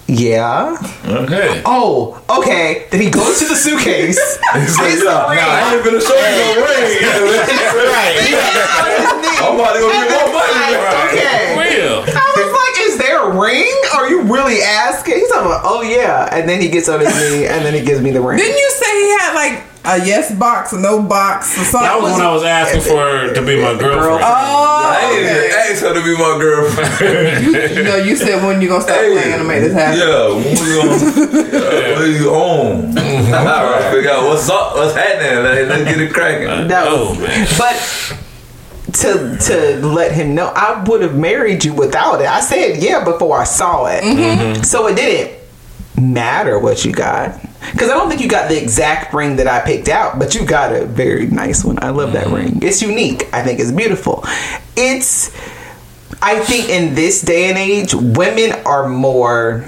[0.10, 0.78] Yeah.
[1.06, 1.62] Okay.
[1.66, 2.88] Oh, okay.
[2.92, 4.16] Then he goes to the suitcase.
[4.56, 5.36] He's like, It's yeah, the ring.
[5.36, 6.96] nah, I ain't finna show you no ring.
[9.44, 10.80] I'm about to go get more money.
[11.12, 11.44] Okay.
[11.60, 12.00] Real.
[12.02, 12.17] Like, is there a
[13.39, 13.71] ring?
[13.95, 15.15] Are you really asking?
[15.15, 16.28] He's talking about, oh yeah.
[16.32, 18.38] And then he gets on his knee and then he gives me the ring.
[18.38, 21.88] Didn't you say he had like a yes box, a no box, or something?
[21.88, 24.21] That was when I was asking for her to be my girlfriend.
[24.21, 25.71] Oh, I ain't even okay.
[25.71, 27.56] asked her to be my girlfriend.
[27.78, 29.13] You know, you said when you gonna stop Hey.
[29.13, 30.00] playing to make this happen.
[30.00, 32.97] Yeah, when we gonna, yeah, what you on?
[33.38, 35.43] All right, figure out what's up, what's happening.
[35.69, 36.67] Let's get it cracking.
[36.67, 36.84] No.
[36.88, 37.47] Oh, man.
[37.58, 37.78] But
[38.93, 42.28] to to let him know, I would have married you without it.
[42.28, 44.04] I said yeah before I saw it.
[44.04, 44.63] Mm-hmm.
[44.63, 45.38] So it didn't
[46.02, 47.39] matter what you got.
[47.71, 50.45] Because I don't think you got the exact ring that I picked out, but you
[50.45, 51.82] got a very nice one.
[51.84, 52.32] I love Mm-hmm.
[52.32, 52.60] that ring.
[52.62, 53.28] It's unique.
[53.34, 54.23] I think it's beautiful.
[54.76, 55.32] It's
[56.21, 59.65] I think in this day and age, women are more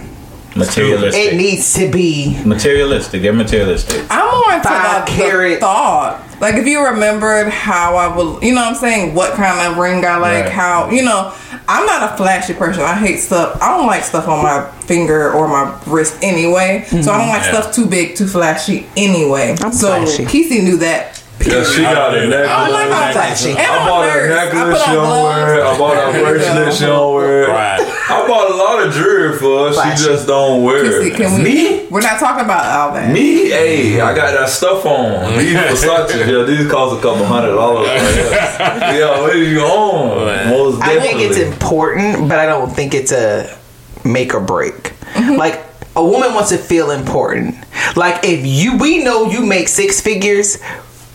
[0.56, 1.34] Materialistic.
[1.34, 3.22] it needs to be materialistic.
[3.22, 4.06] They're materialistic.
[4.10, 5.54] I'm more into Five the, carat.
[5.56, 6.26] the thought.
[6.40, 9.78] Like if you remembered how I would, you know what I'm saying, what kind of
[9.78, 10.52] ring I like, Right.
[10.52, 11.34] how, you know,
[11.68, 12.82] I'm not a flashy person.
[12.82, 13.62] I hate stuff.
[13.62, 16.86] I don't like stuff on my finger or my wrist anyway.
[16.90, 17.54] So I don't like mm-hmm.
[17.56, 17.62] Yeah.
[17.62, 19.56] stuff too big, too flashy anyway.
[19.62, 20.26] I'm so flashy.
[20.26, 22.50] Kesey knew that Yeah, she got a necklace.
[22.50, 23.52] I don't like how flashy.
[23.54, 25.66] I bought a necklace she don't wear.
[25.66, 27.48] I bought a bracelet she don't wear.
[27.50, 27.80] Right.
[27.82, 29.74] I bought a lot of jewelry for her.
[29.98, 31.16] She just don't wear See, it.
[31.18, 31.79] can we, Me?
[31.90, 33.12] We're not talking about all that.
[33.12, 33.50] Me?
[33.50, 35.38] Hey, I got that stuff on.
[35.38, 36.10] These Versace.
[36.30, 37.88] Yeah, these cost a couple hundred dollars.
[38.60, 40.50] yeah, what are you on?
[40.50, 43.58] Most I think it's important, but I don't think it's a
[44.06, 44.74] make or break.
[45.14, 45.38] Mm-hmm.
[45.38, 47.56] Like a woman wants to feel important.
[47.96, 50.60] Like if you, we know you make six figures.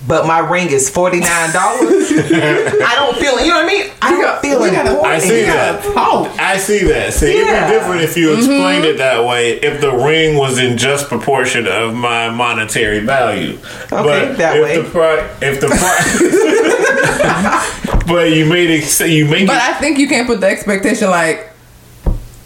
[0.06, 2.10] But my ring is forty nine dollars.
[2.12, 3.46] I don't feel, it.
[3.46, 3.90] you know what I mean.
[4.02, 5.82] I don't feel we gotta- I see that.
[5.82, 6.42] gotta.
[6.42, 7.14] I see that.
[7.14, 7.64] See, Yeah.
[7.64, 8.94] it'd be different if you explained mm-hmm.
[8.94, 9.52] it that way.
[9.52, 13.58] If the ring was in just proportion of my monetary value.
[13.90, 14.76] Okay, that if way.
[14.82, 16.20] The pri- if the price,
[18.06, 18.84] but you made it.
[18.84, 19.62] so You make But it.
[19.62, 21.50] I think you can't put the expectation like,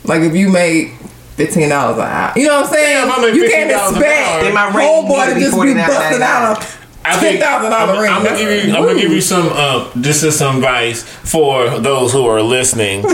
[0.04, 0.92] like if you made
[1.36, 3.06] fifteen dollars an hour, you know what I'm saying?
[3.08, 5.74] Yeah, I make you can't expect hour, my rate homeboy need to to just be
[5.74, 6.77] busting out I a think-
[7.16, 8.10] ten thousand dollar I'm, ring.
[8.10, 8.74] I'm gonna give you.
[8.74, 9.48] I'm gonna give you some.
[9.50, 13.04] Uh, this is some advice for those who are listening.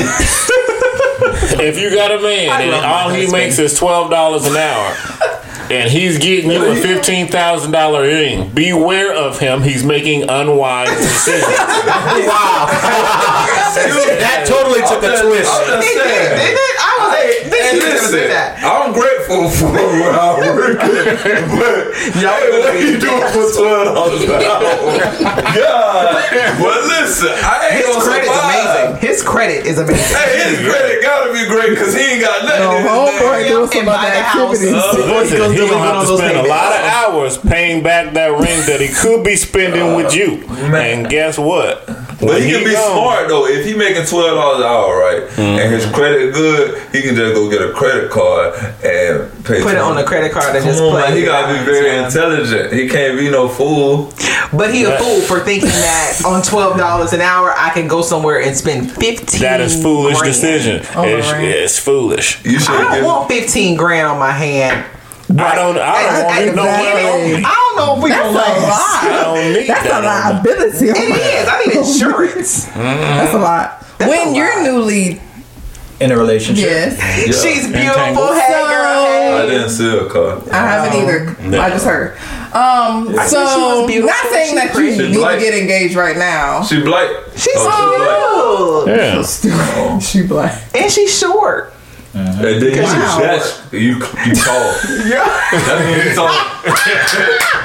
[1.61, 3.33] if you got a man and all he husband.
[3.33, 4.97] makes is twelve dollars an hour.
[5.71, 8.51] And he's getting you a fifteen thousand dollar ring.
[8.51, 9.63] Beware of him.
[9.63, 11.57] He's making unwise decisions.
[12.25, 12.67] Wow.
[14.21, 15.51] that totally took a I'm twist.
[17.81, 18.15] Just It did, saying.
[18.15, 18.15] didn't it?
[18.15, 18.51] I was Hey, like, this and is gonna do listen, that.
[18.65, 21.81] I'm grateful for where I work at, but
[22.21, 25.45] Y'all hey, what gonna you be- doing for twelve dollars an hour?
[25.55, 28.45] God, but listen, I ain't His gonna credit's survive.
[28.45, 29.09] amazing.
[29.09, 30.17] His credit is amazing.
[30.17, 32.85] Hey, his credit gotta be great because he ain't got nothing.
[32.85, 33.49] No, his homeboy name.
[33.49, 34.53] doing some buy other the house.
[34.53, 34.75] activities.
[34.75, 37.83] Before he uh, Listen, goes he gonna have to spend a lot of hours paying
[37.83, 40.45] back that ring that he could be spending with uh, you.
[40.75, 41.89] And guess what?
[42.27, 43.47] But When he can be gone- smart though.
[43.47, 45.73] If he making twelve dollars an hour, right, and mm-hmm.
[45.73, 49.63] his credit good, he can just go get a credit card and pay.
[49.63, 51.03] Put it on the credit card and Come just on, play.
[51.09, 51.17] man.
[51.17, 51.65] He gotta be out.
[51.65, 52.73] very intelligent.
[52.73, 54.13] He can't be no fool.
[54.53, 58.03] But he a fool for thinking that on twelve dollars an hour I can go
[58.03, 59.41] somewhere and spend fifteen.
[59.41, 60.33] That is foolish grand.
[60.35, 60.87] decision.
[60.95, 61.45] Oh, It's, right.
[61.45, 62.45] it's foolish.
[62.45, 64.85] You should I don't want fifteen grand on my hand.
[65.31, 65.79] I don't.
[65.79, 67.33] I don't At- want at it the no beginning.
[67.33, 67.45] money.
[67.75, 69.03] I don't know if we That's gonna a last.
[69.05, 69.23] I lot.
[69.35, 69.95] don't need That's a that.
[69.95, 70.89] on my- liability.
[70.89, 71.49] It is.
[71.49, 72.65] I need insurance.
[72.75, 73.81] That's a lot.
[73.99, 74.65] That's when a you're lot.
[74.65, 75.21] newly,
[76.01, 76.65] In a relationship.
[76.65, 77.27] yes, Yeah.
[77.33, 78.01] She's beautiful.
[78.03, 78.35] Entangled.
[78.37, 79.35] Hey, girl.
[79.35, 80.43] I didn't see a car.
[80.53, 81.37] I haven't either.
[81.49, 81.61] No.
[81.61, 82.17] I just heard.
[82.55, 84.15] Um, I said she so was beautiful.
[84.15, 85.09] not saying She that you pretty.
[85.09, 86.63] need to get engaged right now.
[86.63, 87.11] She black.
[87.37, 88.97] She's Oh, cute.
[88.97, 89.99] Yeah.
[90.01, 90.63] She black.
[90.75, 91.74] And she's short.
[92.15, 92.47] Uh-huh.
[92.47, 93.19] And then you, Wow.
[93.19, 94.71] that's, you, you tall.
[95.05, 95.27] Yeah.
[95.67, 96.31] That means you tall.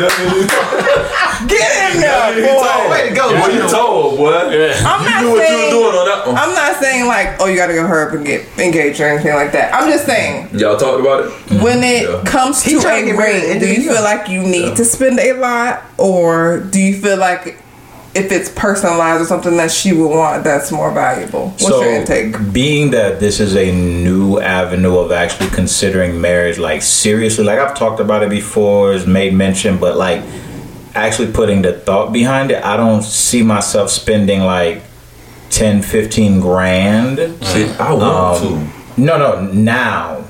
[0.02, 1.46] that means you tall.
[1.48, 2.64] Get in there, you boy.
[2.66, 2.90] tall.
[2.90, 3.30] Way to go.
[3.30, 3.70] Boy, you Jim.
[3.70, 4.34] tall, boy.
[4.34, 5.76] I'm You not knew what you saying.
[5.76, 6.36] were doing on that one.
[6.36, 9.06] I'm not saying like, oh, you got to go hurry up and get engaged or
[9.06, 9.74] anything like that.
[9.74, 11.62] I'm just saying Y'all talked about it?
[11.62, 12.24] when it Yeah.
[12.26, 15.84] comes He to a ring, do you feel like you need to spend a lot,
[15.98, 17.58] or do you feel like
[18.20, 21.50] if it's personalized or something that she would want, that's more valuable?
[21.50, 22.54] What's so, your intake?
[22.54, 27.76] being that this is a new avenue of actually considering marriage, like seriously, like I've
[27.76, 30.24] talked about it before, it's made mention, but like
[30.96, 34.84] actually putting the thought behind it, I don't see myself spending like
[35.52, 37.18] 10, 15 grand.
[37.44, 40.26] See, I want Um, No, no, now.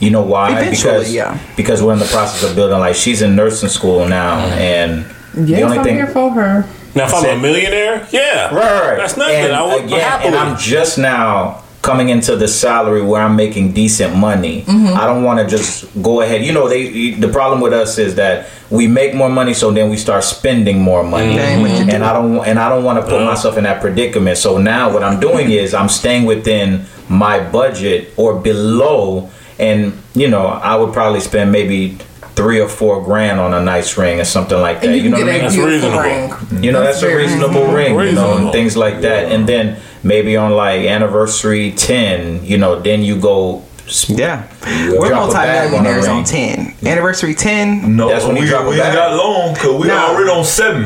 [0.00, 0.50] You know why?
[0.50, 1.38] Eventually, because yeah.
[1.56, 2.78] because we're in the process of building.
[2.78, 5.04] Like she's in nursing school now, and
[5.34, 6.66] the Yes, only I'm thing here for her.
[6.94, 8.96] Now, if I'm a millionaire, yeah, Right, right.
[8.96, 9.36] That's nothing.
[9.36, 10.28] And I would again, happily.
[10.28, 14.62] and I'm just now coming into the salary where I'm making decent money.
[14.62, 14.96] Mm-hmm.
[14.98, 16.42] I don't want to just go ahead.
[16.44, 19.90] You know, they the problem with us is that we make more money, so then
[19.90, 21.90] we start spending more money, That ain't what you do.
[21.92, 24.38] and I don't and I don't want to put myself in that predicament.
[24.38, 29.28] So now what I'm doing is I'm staying within my budget or below,
[29.58, 31.98] and you know I would probably spend maybe.
[32.36, 34.88] Three or four grand on a nice ring or something like that.
[34.96, 35.42] You, You, know what I mean?
[35.42, 36.00] That's reasonable.
[36.00, 36.64] ring.
[36.64, 37.74] You know, that's, That's a very reasonable reasonable.
[37.96, 39.30] ring, you know, and things like that.
[39.30, 43.62] And then maybe on like anniversary 10, you know, then you go.
[44.08, 44.48] Yeah.
[44.90, 46.74] We're Drop a bag on multi-millionaires the on, 10.
[46.86, 47.94] Anniversary 10.
[47.94, 49.96] No, That's when you we, drop we ain't got long because we No.
[50.08, 50.84] already on seven.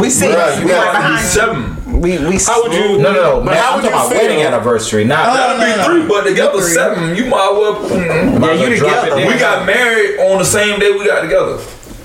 [0.00, 0.34] We see.
[0.34, 1.24] Right, we you right got to be behind.
[1.24, 1.76] seven.
[1.94, 2.38] We we.
[2.38, 2.98] How would you?
[2.98, 3.36] No, no, no.
[3.38, 5.34] But man, how I'm would talking about you wedding anniversary, not.
[5.34, 5.84] That'd be no, no.
[6.00, 6.72] three, but together Three.
[6.74, 7.16] seven.
[7.16, 7.74] You might well.
[7.76, 9.20] mm, might as you well drop together.
[9.22, 9.28] it.
[9.28, 11.58] We got married on the same day we got together.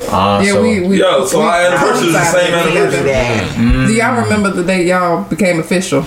[0.09, 2.99] Uh, Yeah, so- we, we Yeah, so we our anniversary is the same coincided anniversary.
[2.99, 3.87] together.
[3.87, 6.05] Do y'all remember the day y'all became official?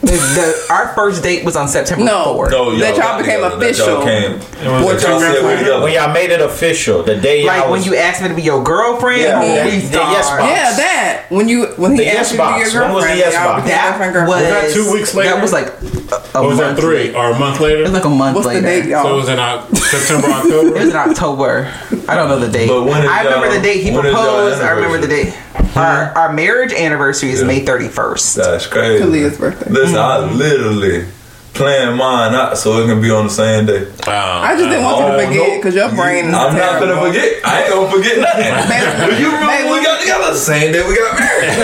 [0.00, 2.34] The, the, our first date was on September No.
[2.36, 2.50] 4th.
[2.50, 3.56] No, That y'all became together.
[3.56, 3.86] That official.
[3.86, 4.32] Y'all came.
[4.32, 5.82] y'all said we together.
[5.82, 8.34] when y'all made it official, the day Like y'all when was, you asked me to
[8.34, 10.42] be your girlfriend, Yeah, that- we the yes box.
[10.42, 12.72] Yeah, that when you when he The asked yes you to be box.
[12.74, 13.62] your When was the girlfriend, yes box?
[13.62, 15.30] became that boyfriend, was that two weeks later?
[15.30, 17.78] That was like a, a Or was that month three or a month later?
[17.80, 18.60] It was like a month What's later.
[18.62, 19.02] the date, y'all?
[19.04, 20.68] so it was in Oc- September, October.
[20.76, 21.72] It was in October.
[22.08, 22.68] I don't know the date.
[22.68, 24.62] But when is I remember the date he when is y'all proposed.
[24.62, 25.34] I remember the date.
[25.76, 28.36] Our our marriage anniversary is May thirty first.
[28.36, 29.02] That's crazy.
[29.04, 29.70] Kalia's birthday.
[29.70, 30.36] Listen, I Mm-hmm.
[30.36, 31.06] literally
[31.54, 33.86] planned mine out so it can be on the same day.
[34.06, 35.56] I just didn't want you Oh, to forget no.
[35.56, 36.86] because your brain is I'm not terrible.
[36.94, 37.44] gonna forget.
[37.44, 38.68] I ain't gonna forget nothing.
[38.68, 40.34] Man, Do you remember man, when we got together?
[40.34, 41.50] Same day we got married.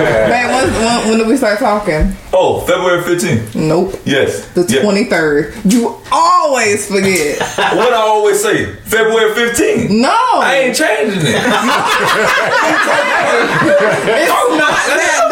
[0.00, 2.12] Man, when, when, when did we start talking?
[2.32, 3.54] oh, February 15th.
[3.56, 3.94] Nope.
[4.06, 4.46] Yes.
[4.54, 4.80] The Yeah.
[4.82, 5.52] 23rd.
[5.70, 7.38] You always forget.
[7.76, 9.90] What I always say, February 15th.
[9.90, 10.08] No.
[10.40, 11.34] I ain't changing it.
[14.16, 15.26] it's not that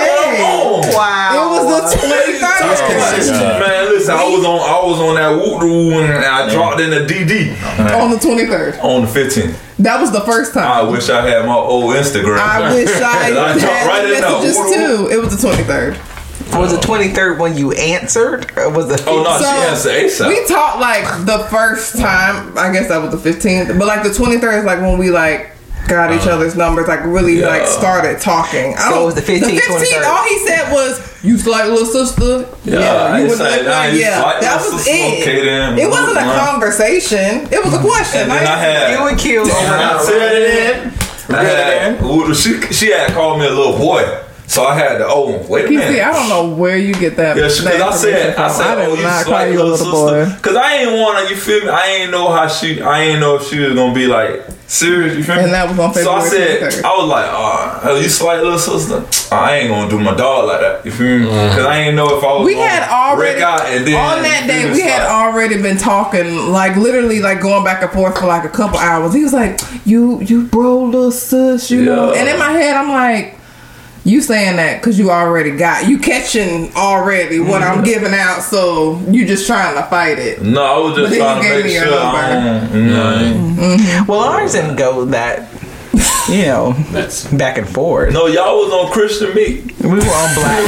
[1.68, 2.40] day.
[2.40, 2.58] Wow.
[2.60, 3.60] It was the 23rd.
[3.60, 6.90] Man, listen, I was on I was on that whoop woo and I dropped in
[6.90, 7.54] the DD
[8.00, 8.82] On the 23rd.
[8.82, 9.56] on the 15th.
[9.78, 10.64] That was the first time.
[10.66, 12.38] I wish I had my old Instagram.
[12.38, 14.20] I wish I I had right in there.
[14.22, 15.08] messages too.
[15.12, 16.14] It was the 23rd.
[16.58, 18.98] Was the twenty third when you answered, or was the?
[19.06, 20.28] Oh no, So, she answered ASAP.
[20.28, 22.56] We talked like the first time.
[22.56, 23.78] I guess that was the 15th.
[23.78, 25.50] But like the 23rd is like when we like
[25.88, 26.86] got each uh, other's numbers.
[26.88, 27.48] Like really Yeah.
[27.48, 28.74] like started talking.
[28.76, 30.02] I So don't- it was the 15th, The 15th.
[30.02, 30.06] 23rd.
[30.06, 33.88] All he said was, "You like little sister." Yeah, I you ain't was like, I
[33.88, 34.22] like, yeah.
[34.22, 35.22] like that was it.
[35.22, 35.78] okay then.
[35.78, 37.48] It wasn't a conversation.
[37.50, 37.86] It was a hmm.
[37.88, 38.20] question.
[38.22, 39.42] And then I had you and Q.
[39.42, 41.34] And I said it in.
[41.34, 44.02] I had, well, she she had called me a little boy,
[44.46, 45.06] so I had to.
[45.06, 45.92] Oh, wait a You minute.
[45.94, 47.36] see, I don't know where you get that.
[47.36, 48.56] Yeah, that because I said, information I from.
[48.56, 50.24] said, did oh, you not just call like you a little little boy.
[50.24, 50.36] sister.
[50.36, 51.68] Because I ain't want to, you feel me?
[51.68, 54.42] I ain't know how she, I ain't know if she was going to be like,
[54.68, 55.42] serious, you feel me?
[55.44, 56.84] And that was on So I said, 23rd.
[56.84, 59.04] I was like, oh, you slight little sister?
[59.32, 61.26] Ah, I ain't going to do my dog like that, you feel me?
[61.26, 61.48] Uh-huh.
[61.48, 64.22] Because I ain't know if I was We had already wreck out and then, on
[64.22, 68.18] that day we had like- already been talking like literally like going back and forth
[68.18, 69.12] for like a couple hours.
[69.14, 72.90] He was like, "You you bro, little sis, you know." And in my head, I'm
[72.90, 73.37] like.
[74.08, 77.78] You saying that because you already got you catching already what Mm-hmm.
[77.80, 80.40] I'm giving out, so you just trying to fight it.
[80.42, 82.32] No, I was just then trying to make sure I
[82.70, 85.48] don't, you know, I ain't- Well, ours didn't go that.
[86.28, 87.26] You know, That's...
[87.32, 88.12] back and forth.
[88.12, 89.64] No, y'all was on Christian meat.
[89.80, 90.60] We were on black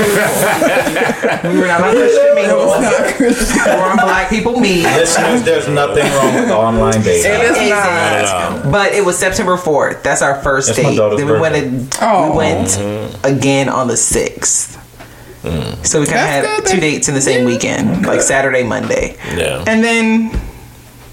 [1.42, 1.52] people.
[1.52, 2.46] we were not on Christian meat.
[2.46, 4.84] We were on BlackPeopleMeet.
[4.84, 7.30] Listeners, there's nothing wrong with online dating.
[7.30, 8.56] It is It not.
[8.64, 8.72] is.
[8.72, 10.02] But it was September 4th.
[10.02, 10.96] That's our first That's date.
[10.96, 11.98] daughter's Then we went, birthday.
[12.06, 12.30] Oh.
[12.30, 13.26] we went mm-hmm.
[13.26, 14.78] again on the 6th.
[15.42, 15.86] Mm.
[15.86, 16.66] So we kind of had good.
[16.66, 19.16] two dates in the same weekend, like Saturday, Monday.
[19.36, 19.64] Yeah.
[19.66, 20.40] And then,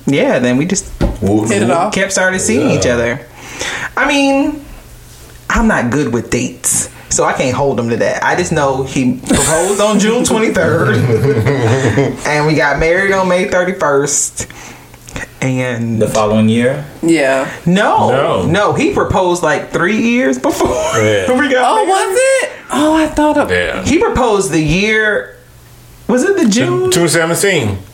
[0.05, 1.93] yeah, then we just Hit it off.
[1.93, 3.25] kept started seeing each other.
[3.95, 4.63] I mean,
[5.49, 8.23] I'm not good with dates, so I can't hold him to that.
[8.23, 14.53] I just know he proposed on June 23rd, and we got married on May 31st.
[15.39, 17.49] And The following year, Yeah.
[17.65, 18.45] no, No.
[18.47, 20.67] no, he proposed like three years before
[20.99, 21.31] Yeah.
[21.39, 21.89] we got Oh, married.
[21.89, 22.49] was it?
[22.71, 23.51] Oh, I thought of.
[23.51, 23.83] Yeah.
[23.85, 25.35] He proposed the year.
[26.07, 26.89] Was it the June?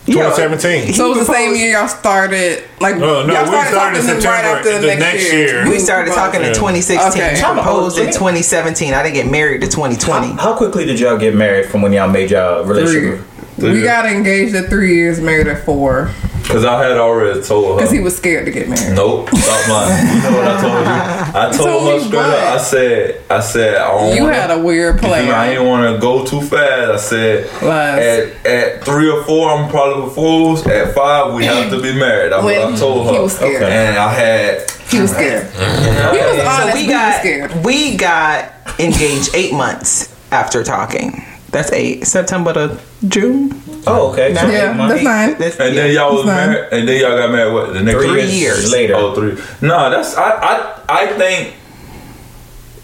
[0.06, 0.88] 2017.
[0.88, 0.94] Yeah.
[0.94, 2.64] So it was the same year y'all started.
[2.82, 5.00] Like, Oh, no, y'all we started, started talking in then right after the, the next,
[5.00, 5.48] next year.
[5.64, 5.70] year.
[5.70, 7.12] We started talking in 2016.
[7.12, 7.36] Okay.
[7.36, 8.94] He Time proposed in 2017.
[8.94, 10.34] I didn't get married to 2020.
[10.34, 12.82] how quickly did y'all get married from when y'all made y'all Three.
[12.84, 13.28] relationship?
[13.60, 16.12] We got engaged at three years, married at four,
[16.54, 17.76] Because I had already told her.
[17.78, 18.94] because he was scared to get married.
[18.96, 20.08] Nope, stop lying.
[20.24, 21.40] You know what I told you?
[21.40, 22.30] I told told her straight what?
[22.30, 22.54] up.
[22.54, 25.68] I said, I said, I don't You wanna, had a weird you know, I didn't
[25.68, 26.92] want to go too fast.
[26.92, 28.04] I said, Lies.
[28.46, 30.68] at at three or four, I'm probably proposed.
[30.68, 32.32] At five, we have to be married.
[32.34, 33.14] That's what When I told her.
[33.14, 33.64] he was scared.
[33.64, 34.72] And I had.
[34.92, 35.52] He was scared.
[35.52, 36.46] He was honest.
[36.46, 37.66] So but we he was got scared.
[37.66, 41.26] we got engaged eight months after talking.
[41.54, 43.62] That's eight September to June.
[43.86, 44.34] Oh, okay.
[44.34, 44.94] So Yeah, eight months.
[44.96, 45.30] that's fine.
[45.38, 45.82] That's- And yeah.
[45.84, 46.50] then y'all was That's fine.
[46.54, 46.74] married.
[46.74, 47.54] And then y'all got married.
[47.54, 48.72] What the next Three Three years, years.
[48.72, 48.96] later.
[48.98, 49.38] Oh, three.
[49.62, 50.30] No, that's I.
[50.32, 50.80] I.
[50.90, 51.54] I think.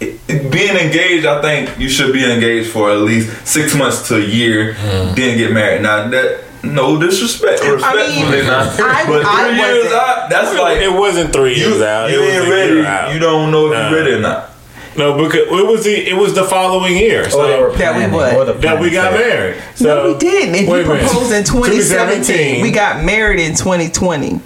[0.00, 4.08] it- it- Being engaged, I think you should be engaged for at least six months
[4.08, 5.14] to a year, hmm.
[5.14, 5.82] then get married.
[5.82, 10.92] Now that no disrespect, respectfully, now, I- but I three years out, that's like it
[10.92, 12.10] wasn't three years you, out.
[12.10, 12.80] you ain't ready.
[12.86, 13.12] out.
[13.12, 13.90] You don't know if Nah.
[13.90, 14.49] you're ready or not.
[15.00, 17.28] No, because it was the it was the following year.
[17.30, 18.60] So Or they were That we what?
[18.60, 19.56] that we got married.
[19.74, 20.54] So, No, we didn't.
[20.54, 21.08] And he wait a minute.
[21.08, 22.22] proposed in 2017.
[22.22, 22.62] 2017.
[22.62, 24.40] We got married in 2020.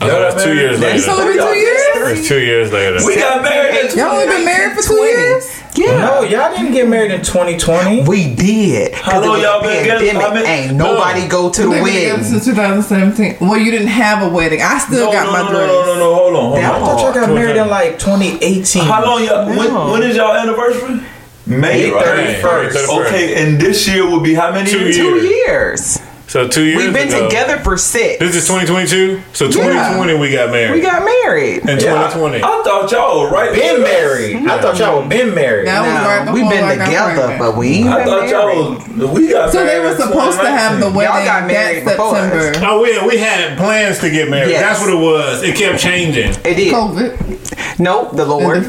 [0.00, 0.96] Oh, that's two years later.
[0.96, 2.18] It's only been two years.
[2.18, 2.98] It's two years later.
[3.04, 3.90] We got married.
[3.90, 5.37] in Y'all only been married for two years.
[5.78, 5.98] Yeah.
[6.00, 8.02] No, y'all didn't get married in 2020.
[8.02, 8.92] We did.
[8.94, 10.04] How 'Cause it long y'all a been together?
[10.04, 10.46] pandemic.
[10.46, 12.24] How Ain't nobody go to the We've been together wedding.
[12.24, 13.36] since 2017.
[13.40, 14.60] Well, you didn't have a wedding.
[14.62, 15.68] I still No, got no, my no, dress.
[15.68, 16.82] no, no, no, Hold on, hold That on.
[16.82, 18.82] I thought y'all got married in like 2018.
[18.84, 19.46] How long y'all?
[19.48, 19.56] No.
[19.56, 21.00] When, when is y'all anniversary?
[21.46, 22.04] May, May right?
[22.42, 22.88] 31st.
[23.06, 24.96] Okay, and this year will be how many Two years?
[24.96, 25.98] Two years.
[26.28, 26.76] So two years.
[26.84, 27.26] We've been ago.
[27.26, 28.18] together for six.
[28.20, 29.22] This is 2022.
[29.32, 30.74] So 2020 we got married.
[30.74, 31.60] We got married.
[31.62, 32.42] in Yeah, 2020.
[32.42, 33.50] I, I thought y'all were right.
[33.54, 34.36] Been married.
[34.46, 35.66] I thought y'all were been married.
[35.68, 37.38] That was No, before we've been I together, pregnant.
[37.40, 38.98] but we ain't I been thought married.
[39.00, 40.94] y'all was, we got So they were supposed to have the 2019.
[40.94, 42.44] wedding got married that before us.
[42.44, 42.68] September.
[42.68, 44.50] Oh, we, we had plans to get married.
[44.50, 44.60] Yes.
[44.60, 45.42] That's what it was.
[45.42, 46.28] It kept changing.
[46.44, 46.74] It did.
[46.74, 47.80] COVID.
[47.80, 48.66] Nope, the Lord.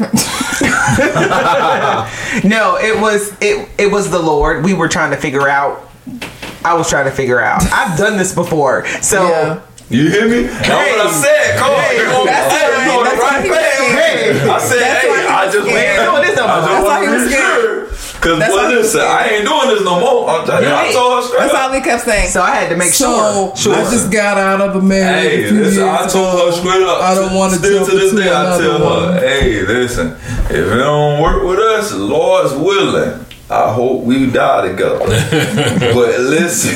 [2.44, 4.64] No, it was it it was the Lord.
[4.64, 5.88] We were trying to figure out.
[6.64, 7.62] I was trying to figure out.
[7.72, 9.60] I've done this before, so Yeah.
[9.90, 10.42] You hear me?
[10.46, 11.58] That's what I said.
[11.58, 12.90] Come on, you on, That's hey, right.
[12.94, 13.74] on the That's right why he path.
[13.74, 14.36] scared.
[14.48, 15.98] I said, That's hey, I just scared.
[15.98, 16.54] ain't doing this no more.
[16.54, 17.86] I just That's want to was be sure.
[18.20, 20.28] Cause That's what why he listen, I ain't doing this no more.
[20.30, 21.60] I'm telling you, I told her straight That's up.
[21.60, 22.28] all he kept saying.
[22.28, 23.56] so I had to make So sure.
[23.56, 23.74] Sure.
[23.74, 25.26] I just got out of a marriage.
[25.26, 27.00] Hey, a listen, I told her straight up.
[27.02, 29.12] I don't want to Still jump to this day, I another tell one.
[29.14, 30.12] her, hey, listen,
[30.52, 33.26] if it don't work with us, Lord's willing.
[33.50, 34.98] I hope we die together.
[35.92, 36.74] but listen,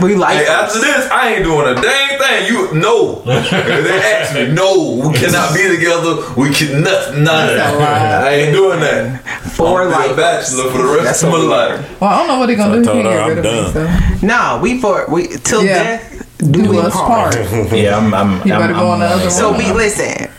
[0.00, 2.46] we like hey, after this, I ain't doing a dang thing.
[2.46, 3.22] You no.
[3.22, 6.32] They ask me, no, we cannot be together.
[6.36, 7.24] We can nothing.
[7.24, 7.56] None.
[7.56, 7.76] That's.
[7.76, 9.20] I ain't doing that.
[9.56, 10.16] For I'm gonna a life.
[10.16, 12.00] bachelor for the rest That's of my life.
[12.00, 12.98] Well, I don't know what he gonna So do.
[12.98, 14.20] He told her I'm of me.
[14.20, 14.26] So.
[14.26, 15.96] No, we for we till Yeah.
[15.96, 17.34] death do, Do we us part.
[17.34, 17.72] part.
[17.72, 18.14] Yeah, I'm.
[18.14, 19.58] I'm You I'm, better go I'm on the other like- So one.
[19.58, 20.30] be listen,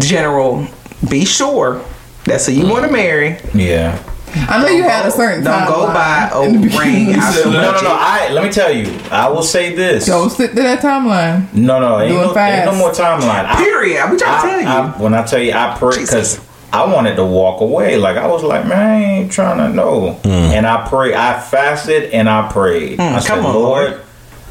[0.00, 0.66] General.
[1.08, 1.80] Be sure
[2.24, 2.70] that's who you mm.
[2.70, 3.38] want to marry.
[3.54, 4.02] Yeah.
[4.48, 5.68] I know you had a certain Don't time.
[5.68, 7.96] go by a ring after No, no, no.
[7.98, 8.86] I let me tell you.
[9.10, 10.06] I will say this.
[10.08, 11.52] Go stick to that timeline.
[11.54, 13.44] No, no, ain't Doing no, ain't no more timeline.
[13.46, 14.10] I- Period.
[14.10, 14.66] We trying to I, tell you.
[14.66, 16.40] I, when I tell you, I pray because
[16.72, 17.96] I wanted to walk away.
[17.96, 20.20] Like I was like, man, I ain't trying to know.
[20.24, 21.14] And I pray.
[21.14, 23.00] I fasted and I prayed.
[23.00, 24.00] I said, on, Lord.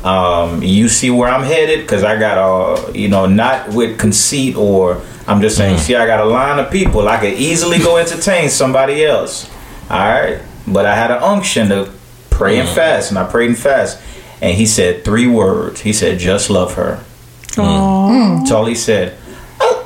[0.03, 4.55] Um, you see where I'm headed because I got uh, you know, not with conceit
[4.55, 7.07] or I'm just saying, see, I got a line of people.
[7.07, 9.49] I could easily go entertain somebody else.
[9.89, 11.91] All right, but I had an unction to
[12.29, 12.75] pray and mm.
[12.75, 14.01] fast, and I prayed and fast.
[14.41, 15.81] And he said three words.
[15.81, 17.03] He said, "Just love her."
[17.51, 18.39] Mm.
[18.39, 19.17] That's all he said.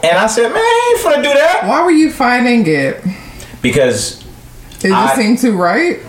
[0.01, 1.65] And I said, man, I ain't finna do that.
[1.65, 3.03] Why were you fighting it?
[3.61, 4.21] Because
[4.83, 5.99] It just I- seemed too right.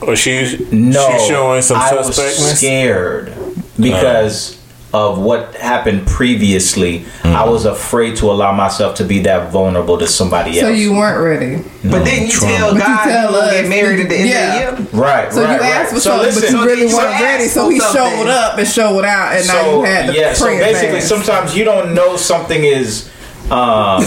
[0.00, 2.16] Or she's no, she's showing some I was
[2.58, 3.32] scared
[3.78, 4.60] because
[4.94, 7.04] of what happened previously.
[7.24, 7.50] I mm.
[7.50, 10.68] was afraid to allow myself to be that vulnerable to somebody So else.
[10.68, 11.56] So you weren't ready.
[11.88, 14.28] but then you tell But God you tell gonna us get married at the end
[14.28, 14.68] yeah.
[14.70, 15.02] of the year.
[15.02, 15.72] right, So right, you right.
[15.72, 17.48] asked for so something, listen, but you so really you weren't ready.
[17.48, 18.00] So he something.
[18.02, 21.08] showed up and showed out, and now you had the yeah, so basically, fast.
[21.08, 23.10] sometimes you don't know something is
[23.52, 24.02] um,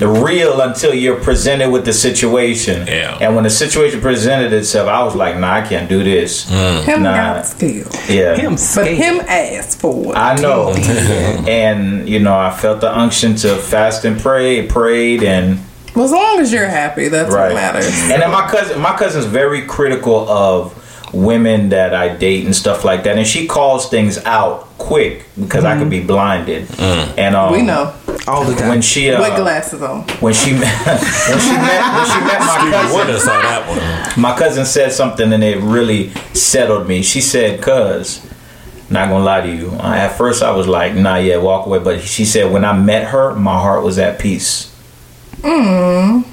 [0.00, 2.86] real until you're presented with the situation.
[2.86, 3.18] Yeah.
[3.20, 7.02] And when the situation presented itself, I was like, "Nah, I can't do this." him
[7.02, 7.14] nah.
[7.14, 10.16] got skills, Yeah, Him but him asked for it.
[10.16, 10.70] I know.
[11.46, 15.60] and you know, I felt the unction to fast and pray, prayed, and
[15.94, 17.52] Well, as long as you're happy, that's right.
[17.52, 17.86] what matters.
[18.10, 20.76] And then my cousin, my cousin's very critical of
[21.12, 25.64] women that I date and stuff like that, and she calls things out quick because
[25.64, 26.68] I could be blinded.
[26.80, 27.94] And um, we know
[28.28, 28.68] all the time.
[28.68, 30.02] when she uh, with glasses on.
[30.20, 32.92] when she when she met when she met my cousin.
[32.92, 34.20] Wonder saw that one.
[34.22, 37.02] my cousin said something and it really settled me.
[37.02, 38.26] She said, "Cuz,
[38.90, 39.70] not gonna lie to you.
[39.72, 41.78] uh, At first, I was like, nah, yeah, walk away.
[41.78, 44.66] But she said, when I met her, my heart was at peace.
[45.44, 46.24] And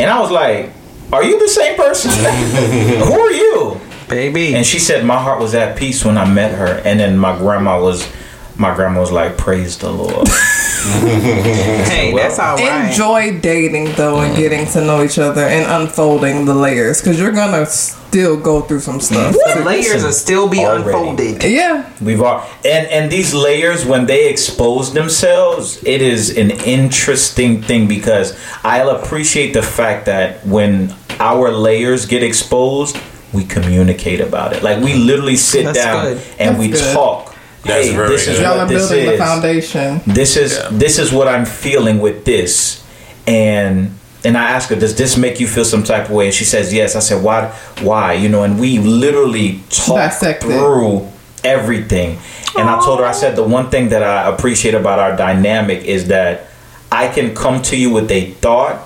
[0.00, 0.70] I was like,
[1.12, 2.10] are you the same person?
[3.04, 3.80] Who are you?
[4.08, 4.54] baby.
[4.54, 6.80] And she said, my heart was at peace when I met her.
[6.84, 8.08] And then my grandma was,
[8.56, 10.28] my grandma was like, praise the Lord.
[11.88, 12.90] hey, that's all right.
[12.90, 17.32] Enjoy dating though and getting to know each other and unfolding the layers because you're
[17.32, 19.34] gonna still go through some stuff.
[19.54, 20.84] The layers will still be Already.
[20.84, 21.44] unfolded.
[21.44, 27.62] Yeah, We've all and and these layers when they expose themselves, it is an interesting
[27.62, 32.98] thing because I'll appreciate the fact that when our layers get exposed,
[33.32, 34.62] we communicate about it.
[34.62, 36.22] Like we literally sit That's down good.
[36.38, 36.92] and we good.
[36.94, 37.25] talk.
[37.66, 39.18] That's very this is y'all what are this building the is.
[39.18, 40.00] foundation.
[40.06, 42.84] This is this is what I'm feeling with this,
[43.26, 43.92] and
[44.24, 46.26] and I ask her, does this make you feel some type of way?
[46.26, 46.96] And she says yes.
[46.96, 47.48] I said, why?
[47.80, 48.14] Why?
[48.14, 51.08] You know, and we literally talked through
[51.44, 52.18] everything.
[52.58, 55.84] And I told her, I said, the one thing that I appreciate about our dynamic
[55.84, 56.48] is that
[56.90, 58.85] I can come to you with a thought.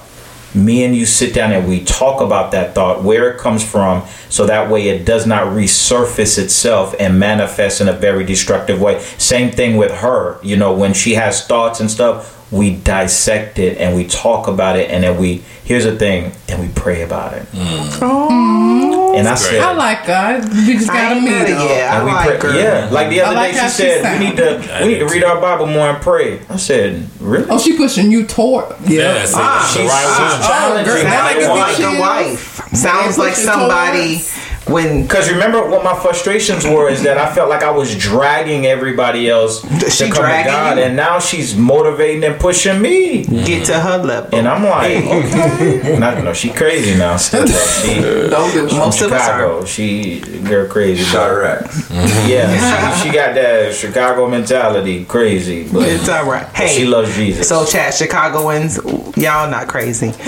[0.54, 4.04] Me and you sit down and we talk about that thought, where it comes from,
[4.28, 9.00] so that way it does not resurface itself and manifest in a very destructive way.
[9.18, 13.78] Same thing with her, you know, when she has thoughts and stuff, we dissect it
[13.78, 17.32] and we talk about it, and then we, here's the thing, and we pray about
[17.34, 17.42] it.
[17.52, 17.98] Mm.
[18.02, 19.14] Oh.
[19.16, 20.44] And I said, I like God.
[20.54, 21.56] You just gotta meet mad him.
[21.58, 22.58] at yeah, I we like pray, her.
[22.58, 24.20] yeah, like the other I like day she she said sound.
[24.20, 26.40] we need to we need to read our Bible more and pray.
[26.48, 27.46] I said, really?
[27.50, 28.66] Oh, she pushing you toward.
[28.86, 29.00] Yeah.
[29.00, 30.48] Yeah, Ah, that's she's- right she's one.
[30.48, 32.60] challenging girl, my that nigga be like a wife.
[32.76, 37.48] Sounds like somebody towards- when Because remember what my frustrations were is that I felt
[37.48, 40.84] like I was dragging everybody else She to come to God, you?
[40.84, 43.24] and now she's motivating and pushing me.
[43.24, 44.38] get to her level.
[44.38, 47.16] And I'm like, okay, not no, she crazy now.
[47.16, 47.94] Still, she
[48.30, 48.70] Don't do it.
[48.70, 49.08] from of us are.
[49.08, 49.64] Chicago.
[49.64, 51.04] She girl crazy.
[51.12, 51.86] but- Chiraq.
[52.30, 56.46] Yeah, she, she got that Chicago mentality, crazy, but It's all right.
[56.54, 57.48] Hey, she loves Jesus.
[57.48, 58.76] So, chat Chicagoans,
[59.16, 60.12] y'all not crazy.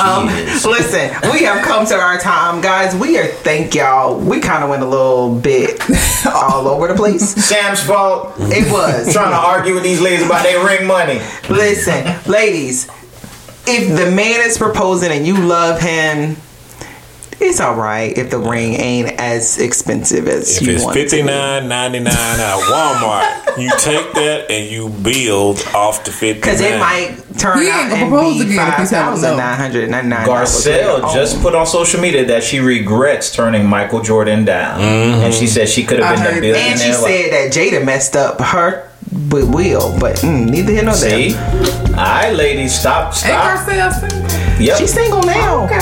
[0.00, 0.64] Um, is.
[0.64, 2.94] listen, we have come to our time, guys.
[2.96, 3.26] We are
[3.72, 4.18] thank y'all.
[4.18, 5.80] We kind of went a little bit
[6.26, 7.30] all over the place.
[7.44, 8.34] Sam's fault.
[8.38, 9.12] It was.
[9.12, 11.20] Trying to argue with these ladies about their ring money.
[11.48, 12.88] Listen, ladies,
[13.66, 16.36] if the man is proposing and you love him,
[17.42, 20.96] it's all right if the ring ain't as expensive as If you it's want.
[20.96, 21.10] it to be.
[21.18, 26.32] fifty nine ninety nine at Walmart, you take that and you build off the fifty
[26.32, 26.40] nine.
[26.40, 28.90] Because it might turn He out ain't gonna and propose be again if five he's
[28.90, 29.36] having thousand no.
[29.36, 30.26] nine hundred ninety nine.
[30.26, 35.46] Garcelle just put on social media that she regrets turning Michael Jordan down, and she
[35.46, 36.70] said she could have I been the heard billionaire.
[36.72, 38.88] And she said that Jada messed up her
[39.30, 41.88] with Will, but mm, neither here nor "See, there.
[41.90, 43.58] all right, ladies, stop, Ain't stop.
[43.58, 44.31] Garcelle single?
[44.62, 45.64] Yep, She's single now.
[45.64, 45.80] Okay.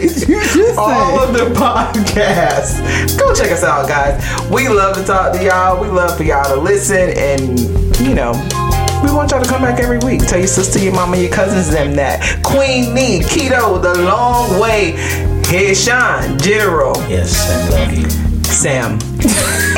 [0.77, 3.19] All of the podcasts.
[3.19, 4.21] Go check us out, guys.
[4.51, 5.81] We love to talk to y'all.
[5.81, 7.59] We love for y'all to listen, and
[7.99, 8.33] you know.
[9.03, 10.27] We want y'all to come back every week.
[10.27, 12.43] Tell your sister, your mama, your cousins, them that.
[12.45, 14.93] Queen Nee, Keydo, The Long Way,
[15.47, 18.11] Head Sean, General, yes, I love you.
[18.45, 19.23] Sam, and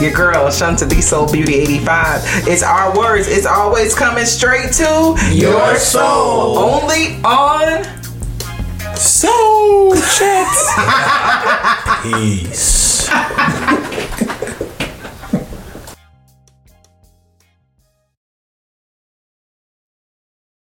[0.00, 2.48] your girl Shanta the Soul Beauty 85.
[2.48, 3.28] It's our words.
[3.28, 6.58] It's always coming straight to Your soul.
[6.58, 7.84] Only on
[8.96, 10.72] Soul chats.
[12.02, 13.08] Peace.